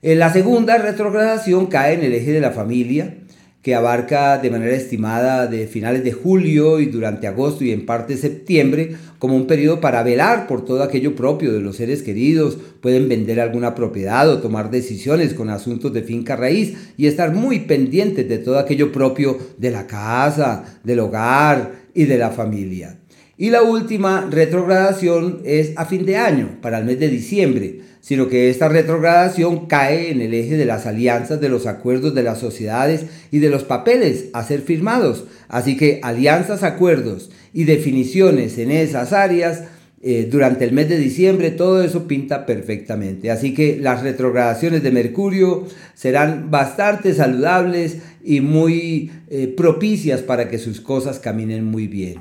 En 0.00 0.18
la 0.18 0.32
segunda 0.32 0.78
retrogradación 0.78 1.66
cae 1.66 1.92
en 1.92 2.04
el 2.04 2.14
eje 2.14 2.32
de 2.32 2.40
la 2.40 2.52
familia, 2.52 3.18
que 3.62 3.74
abarca 3.74 4.38
de 4.38 4.50
manera 4.50 4.74
estimada 4.74 5.46
de 5.46 5.66
finales 5.66 6.02
de 6.02 6.12
julio 6.12 6.80
y 6.80 6.86
durante 6.86 7.26
agosto 7.26 7.62
y 7.62 7.72
en 7.72 7.84
parte 7.84 8.16
septiembre 8.16 8.96
como 9.18 9.36
un 9.36 9.46
periodo 9.46 9.80
para 9.80 10.02
velar 10.02 10.46
por 10.46 10.64
todo 10.64 10.82
aquello 10.82 11.14
propio 11.14 11.52
de 11.52 11.60
los 11.60 11.76
seres 11.76 12.02
queridos, 12.02 12.56
pueden 12.80 13.08
vender 13.08 13.38
alguna 13.38 13.74
propiedad 13.74 14.30
o 14.30 14.38
tomar 14.38 14.70
decisiones 14.70 15.34
con 15.34 15.50
asuntos 15.50 15.92
de 15.92 16.02
finca 16.02 16.36
raíz 16.36 16.74
y 16.96 17.06
estar 17.06 17.34
muy 17.34 17.60
pendientes 17.60 18.26
de 18.26 18.38
todo 18.38 18.58
aquello 18.58 18.92
propio 18.92 19.36
de 19.58 19.70
la 19.70 19.86
casa, 19.86 20.80
del 20.82 21.00
hogar 21.00 21.72
y 21.92 22.04
de 22.04 22.16
la 22.16 22.30
familia. 22.30 22.98
Y 23.40 23.50
la 23.50 23.62
última 23.62 24.28
retrogradación 24.30 25.40
es 25.44 25.72
a 25.76 25.86
fin 25.86 26.06
de 26.06 26.16
año, 26.16 26.58
para 26.62 26.78
el 26.78 26.84
mes 26.84 27.00
de 27.00 27.08
diciembre 27.08 27.80
sino 28.00 28.28
que 28.28 28.48
esta 28.48 28.68
retrogradación 28.68 29.66
cae 29.66 30.10
en 30.10 30.20
el 30.20 30.32
eje 30.32 30.56
de 30.56 30.64
las 30.64 30.86
alianzas, 30.86 31.40
de 31.40 31.48
los 31.48 31.66
acuerdos 31.66 32.14
de 32.14 32.22
las 32.22 32.38
sociedades 32.38 33.06
y 33.30 33.38
de 33.40 33.50
los 33.50 33.64
papeles 33.64 34.26
a 34.32 34.42
ser 34.42 34.62
firmados. 34.62 35.24
Así 35.48 35.76
que 35.76 36.00
alianzas, 36.02 36.62
acuerdos 36.62 37.30
y 37.52 37.64
definiciones 37.64 38.58
en 38.58 38.70
esas 38.70 39.12
áreas 39.12 39.64
eh, 40.02 40.26
durante 40.30 40.64
el 40.64 40.72
mes 40.72 40.88
de 40.88 40.96
diciembre, 40.96 41.50
todo 41.50 41.82
eso 41.82 42.08
pinta 42.08 42.46
perfectamente. 42.46 43.30
Así 43.30 43.52
que 43.52 43.76
las 43.78 44.02
retrogradaciones 44.02 44.82
de 44.82 44.90
Mercurio 44.92 45.66
serán 45.94 46.50
bastante 46.50 47.12
saludables 47.12 47.98
y 48.24 48.40
muy 48.40 49.10
eh, 49.28 49.52
propicias 49.54 50.22
para 50.22 50.48
que 50.48 50.56
sus 50.56 50.80
cosas 50.80 51.18
caminen 51.18 51.66
muy 51.66 51.86
bien. 51.86 52.20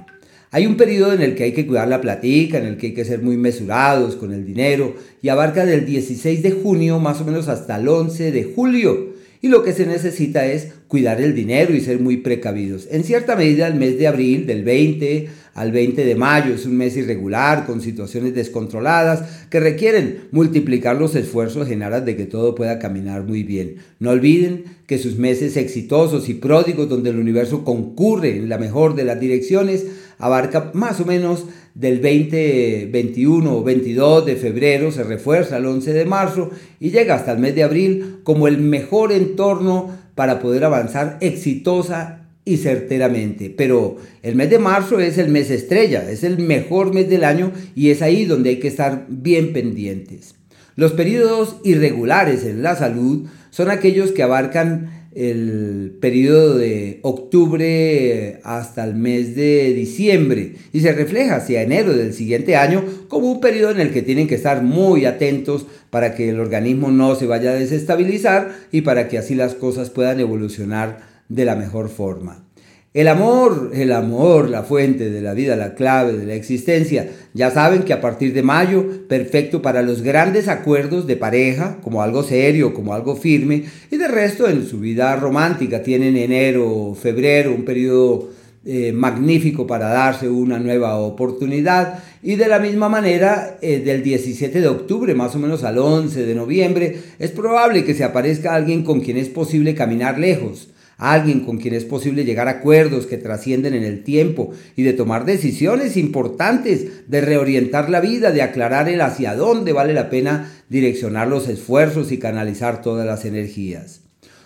Hay 0.52 0.66
un 0.66 0.78
periodo 0.78 1.14
en 1.14 1.22
el 1.22 1.36
que 1.36 1.44
hay 1.44 1.52
que 1.52 1.68
cuidar 1.68 1.88
la 1.88 2.02
platica, 2.02 2.58
en 2.58 2.66
el 2.66 2.78
que 2.78 2.88
hay 2.88 2.94
que 2.94 3.06
ser 3.06 3.22
muy 3.22 3.38
mesurados 3.38 4.16
con 4.16 4.34
el 4.34 4.46
dinero 4.46 4.96
y 5.22 5.30
abarca 5.30 5.64
del 5.64 5.86
16 5.86 6.42
de 6.42 6.52
junio 6.52 7.00
más 7.00 7.22
o 7.22 7.26
menos 7.26 7.48
hasta 7.48 7.78
el 7.78 7.88
11 7.88 8.32
de 8.32 8.44
julio. 8.56 9.20
Y 9.42 9.48
lo 9.48 9.64
que 9.64 9.74
se 9.74 9.86
necesita 9.86 10.46
es 10.48 10.70
cuidar 10.88 11.22
el 11.22 11.34
dinero 11.34 11.74
y 11.74 11.80
ser 11.80 12.00
muy 12.00 12.18
precavidos. 12.18 12.88
En 12.92 13.04
cierta 13.04 13.36
medida 13.36 13.68
el 13.68 13.76
mes 13.76 13.98
de 13.98 14.08
abril, 14.08 14.48
del 14.48 14.64
20 14.64 15.30
al 15.54 15.72
20 15.72 16.04
de 16.04 16.16
mayo, 16.16 16.56
es 16.56 16.66
un 16.66 16.76
mes 16.76 16.98
irregular 16.98 17.66
con 17.66 17.80
situaciones 17.80 18.34
descontroladas 18.34 19.48
que 19.50 19.60
requieren 19.60 20.24
multiplicar 20.32 20.98
los 20.98 21.16
esfuerzos 21.16 21.70
en 21.70 21.84
aras 21.84 22.06
de 22.06 22.16
que 22.18 22.26
todo 22.26 22.56
pueda 22.56 22.80
caminar 22.80 23.24
muy 23.24 23.44
bien. 23.44 23.76
No 24.00 24.10
olviden 24.10 24.64
que 24.88 24.98
sus 24.98 25.18
meses 25.18 25.56
exitosos 25.58 26.28
y 26.28 26.34
pródigos 26.34 26.90
donde 26.90 27.12
el 27.12 27.20
universo 27.20 27.64
concurre 27.64 28.38
en 28.38 28.50
la 28.50 28.58
mejor 28.58 28.96
de 28.96 29.06
las 29.06 29.20
direcciones 29.20 29.86
abarca 30.20 30.72
más 30.74 31.00
o 31.00 31.06
menos 31.06 31.46
del 31.74 32.00
20, 32.00 32.90
21 32.92 33.58
o 33.58 33.64
22 33.64 34.26
de 34.26 34.36
febrero, 34.36 34.92
se 34.92 35.04
refuerza 35.04 35.58
el 35.58 35.66
11 35.66 35.94
de 35.94 36.06
marzo 36.06 36.52
y 36.80 36.92
llega 36.92 37.16
hasta 37.16 37.32
el 37.32 37.40
mes 37.40 37.56
de 37.56 37.64
abril 37.64 38.20
como 38.24 38.48
el 38.48 38.60
mejor 38.60 39.12
entorno 39.12 39.90
para 40.14 40.40
poder 40.40 40.66
avanzar 40.66 41.18
exitosa 41.22 42.28
y 42.44 42.58
certeramente. 42.58 43.50
Pero 43.50 43.96
el 44.22 44.36
mes 44.36 44.50
de 44.50 44.60
marzo 44.60 45.00
es 45.00 45.18
el 45.18 45.30
mes 45.30 45.50
estrella, 45.50 46.10
es 46.12 46.24
el 46.24 46.38
mejor 46.40 46.94
mes 46.94 47.10
del 47.10 47.24
año 47.24 47.52
y 47.74 47.90
es 47.90 48.02
ahí 48.02 48.26
donde 48.26 48.50
hay 48.50 48.60
que 48.60 48.68
estar 48.68 49.06
bien 49.08 49.54
pendientes. 49.54 50.36
Los 50.76 50.92
periodos 50.94 51.58
irregulares 51.64 52.44
en 52.44 52.62
la 52.62 52.76
salud 52.76 53.28
son 53.52 53.70
aquellos 53.70 54.12
que 54.12 54.24
abarcan 54.24 54.99
el 55.16 55.98
periodo 56.00 56.58
de 56.58 57.00
octubre 57.02 58.40
hasta 58.44 58.84
el 58.84 58.96
mes 58.96 59.36
de 59.36 59.74
diciembre 59.74 60.56
y 60.72 60.82
se 60.82 60.94
refleja 60.94 61.38
hacia 61.38 61.64
enero 61.64 61.94
del 61.94 62.14
siguiente 62.14 62.56
año 62.56 62.84
como 63.08 63.32
un 63.32 63.42
periodo 63.42 63.72
en 63.72 63.80
el 63.80 63.92
que 63.92 64.04
tienen 64.04 64.28
que 64.28 64.36
estar 64.36 64.62
muy 64.62 65.06
atentos 65.06 65.66
para 65.90 66.14
que 66.14 66.30
el 66.30 66.40
organismo 66.40 66.92
no 66.92 67.16
se 67.16 67.26
vaya 67.26 67.52
a 67.52 67.56
desestabilizar 67.56 68.56
y 68.72 68.82
para 68.82 69.08
que 69.08 69.18
así 69.18 69.34
las 69.34 69.56
cosas 69.56 69.90
puedan 69.90 70.20
evolucionar 70.20 71.00
de 71.28 71.46
la 71.46 71.56
mejor 71.56 71.90
forma. 71.90 72.49
El 72.92 73.08
amor, 73.08 73.70
el 73.76 73.92
amor, 73.92 74.50
la 74.50 74.64
fuente 74.64 75.12
de 75.12 75.22
la 75.22 75.36
vida, 75.36 75.56
la 75.56 75.76
clave 75.76 76.14
de 76.14 76.26
la 76.26 76.34
existencia. 76.34 77.08
Ya 77.36 77.52
saben 77.52 77.84
que 77.84 77.94
a 77.94 78.02
partir 78.02 78.34
de 78.34 78.42
mayo, 78.42 78.84
perfecto 79.08 79.62
para 79.62 79.84
los 79.84 80.02
grandes 80.02 80.48
acuerdos 80.48 81.06
de 81.06 81.16
pareja, 81.16 81.78
como 81.84 82.02
algo 82.02 82.24
serio, 82.24 82.74
como 82.74 82.96
algo 82.96 83.16
firme, 83.16 83.66
y 83.92 83.98
de 83.98 84.08
resto 84.08 84.50
en 84.50 84.66
su 84.66 84.80
vida 84.80 85.16
romántica 85.18 85.84
tienen 85.84 86.18
enero, 86.18 86.98
febrero, 87.00 87.54
un 87.54 87.64
periodo 87.64 88.30
eh, 88.66 88.92
magnífico 88.92 89.68
para 89.68 89.90
darse 89.90 90.28
una 90.28 90.58
nueva 90.58 90.98
oportunidad. 90.98 92.04
Y 92.24 92.38
de 92.38 92.48
la 92.48 92.58
misma 92.58 92.90
manera, 92.90 93.60
eh, 93.62 93.82
del 93.82 94.02
17 94.02 94.62
de 94.62 94.68
octubre, 94.68 95.14
más 95.14 95.36
o 95.36 95.38
menos 95.38 95.64
al 95.64 95.78
11 95.78 96.26
de 96.26 96.34
noviembre, 96.34 97.00
es 97.20 97.30
probable 97.30 97.86
que 97.86 97.94
se 97.94 98.04
aparezca 98.04 98.56
alguien 98.56 98.84
con 98.84 99.02
quien 99.02 99.18
es 99.18 99.30
posible 99.30 99.76
caminar 99.76 100.18
lejos 100.18 100.69
alguien 101.00 101.40
con 101.40 101.58
quien 101.58 101.74
es 101.74 101.86
posible 101.86 102.26
llegar 102.26 102.48
a 102.48 102.52
acuerdos 102.52 103.08
que 103.08 103.18
trascienden 103.18 103.74
en 103.74 103.84
el 103.84 104.04
tiempo 104.04 104.52
y 104.76 104.84
de 104.84 104.94
tomar 104.94 105.26
decisiones 105.26 105.98
importantes, 105.98 107.10
de 107.10 107.22
reorientar 107.22 107.90
la 107.90 108.02
vida, 108.02 108.32
de 108.32 108.42
aclarar 108.42 108.90
el 108.90 109.02
hacia 109.02 109.34
dónde 109.34 109.74
vale 109.74 109.94
la 109.94 110.10
pena 110.10 110.52
direccionar 110.70 111.28
los 111.28 111.48
esfuerzos 111.48 112.12
y 112.12 112.20
canalizar 112.20 112.82
todas 112.82 113.08
las 113.08 113.26
energías. 113.26 114.02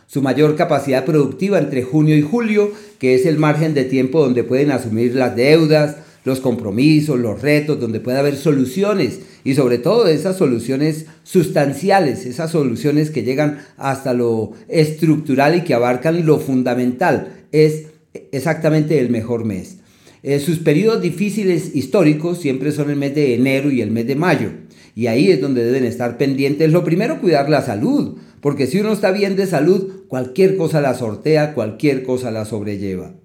Su 0.06 0.22
mayor 0.22 0.56
capacidad 0.56 1.06
productiva 1.06 1.58
entre 1.58 1.82
junio 1.82 2.16
y 2.16 2.22
julio, 2.22 2.72
que 3.00 3.16
es 3.16 3.26
el 3.26 3.40
margen 3.40 3.74
de 3.74 3.84
tiempo 3.84 4.22
donde 4.22 4.44
pueden 4.44 4.70
asumir 4.70 5.16
las 5.16 5.36
deudas, 5.36 5.98
los 6.24 6.40
compromisos, 6.40 7.20
los 7.20 7.42
retos, 7.42 7.80
donde 7.80 8.00
puede 8.00 8.20
haber 8.20 8.36
soluciones 8.36 9.20
y 9.44 9.56
sobre 9.56 9.78
todo 9.78 10.08
esas 10.08 10.38
soluciones 10.38 11.06
sustanciales, 11.24 12.26
esas 12.26 12.52
soluciones 12.52 13.12
que 13.12 13.24
llegan 13.24 13.60
hasta 13.78 14.14
lo 14.14 14.54
estructural 14.68 15.56
y 15.56 15.62
que 15.62 15.74
abarcan 15.74 16.26
lo 16.26 16.40
fundamental, 16.40 17.46
es 17.52 17.88
exactamente 18.32 19.00
el 19.00 19.10
mejor 19.10 19.46
mes. 19.46 19.78
Eh, 20.24 20.40
sus 20.40 20.60
periodos 20.60 21.02
difíciles 21.02 21.76
históricos 21.76 22.40
siempre 22.40 22.72
son 22.72 22.90
el 22.90 22.96
mes 22.96 23.14
de 23.14 23.36
enero 23.36 23.70
y 23.70 23.82
el 23.82 23.92
mes 23.92 24.08
de 24.08 24.16
mayo. 24.16 24.52
Y 24.96 25.08
ahí 25.08 25.30
es 25.30 25.42
donde 25.42 25.66
deben 25.66 25.84
estar 25.84 26.18
pendientes. 26.18 26.72
Lo 26.72 26.84
primero, 26.84 27.20
cuidar 27.20 27.50
la 27.50 27.62
salud. 27.62 28.18
Porque 28.40 28.68
si 28.68 28.80
uno 28.80 28.94
está 28.94 29.12
bien 29.12 29.36
de 29.36 29.48
salud, 29.48 30.06
cualquier 30.08 30.56
cosa 30.56 30.82
la 30.82 30.94
sortea, 30.94 31.54
cualquier 31.54 32.04
cosa 32.04 32.32
la 32.32 32.46
sobrelleva. 32.46 33.16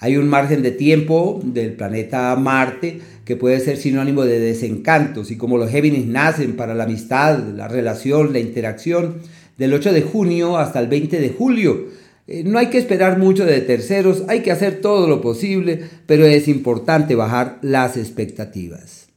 Hay 0.00 0.16
un 0.16 0.28
margen 0.28 0.62
de 0.62 0.70
tiempo 0.70 1.40
del 1.42 1.72
planeta 1.72 2.34
Marte 2.36 3.00
que 3.24 3.36
puede 3.36 3.60
ser 3.60 3.76
sinónimo 3.76 4.24
de 4.24 4.38
desencantos 4.38 5.30
y 5.30 5.36
como 5.36 5.58
los 5.58 5.70
Géminis 5.70 6.06
nacen 6.06 6.56
para 6.56 6.74
la 6.74 6.84
amistad, 6.84 7.38
la 7.38 7.68
relación, 7.68 8.32
la 8.32 8.38
interacción, 8.38 9.16
del 9.56 9.72
8 9.72 9.92
de 9.92 10.02
junio 10.02 10.58
hasta 10.58 10.80
el 10.80 10.88
20 10.88 11.20
de 11.20 11.30
julio. 11.30 11.86
Eh, 12.26 12.42
no 12.44 12.58
hay 12.58 12.68
que 12.68 12.78
esperar 12.78 13.18
mucho 13.18 13.44
de 13.44 13.60
terceros, 13.60 14.24
hay 14.28 14.40
que 14.40 14.50
hacer 14.50 14.80
todo 14.80 15.06
lo 15.08 15.20
posible, 15.20 15.84
pero 16.06 16.26
es 16.26 16.48
importante 16.48 17.14
bajar 17.14 17.58
las 17.62 17.96
expectativas. 17.96 19.08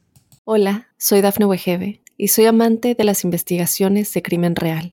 Hola, 0.44 0.88
soy 0.98 1.20
Dafne 1.20 1.46
Wegebe 1.46 2.00
y 2.16 2.28
soy 2.28 2.46
amante 2.46 2.94
de 2.94 3.04
las 3.04 3.24
investigaciones 3.24 4.12
de 4.12 4.22
crimen 4.22 4.56
real. 4.56 4.92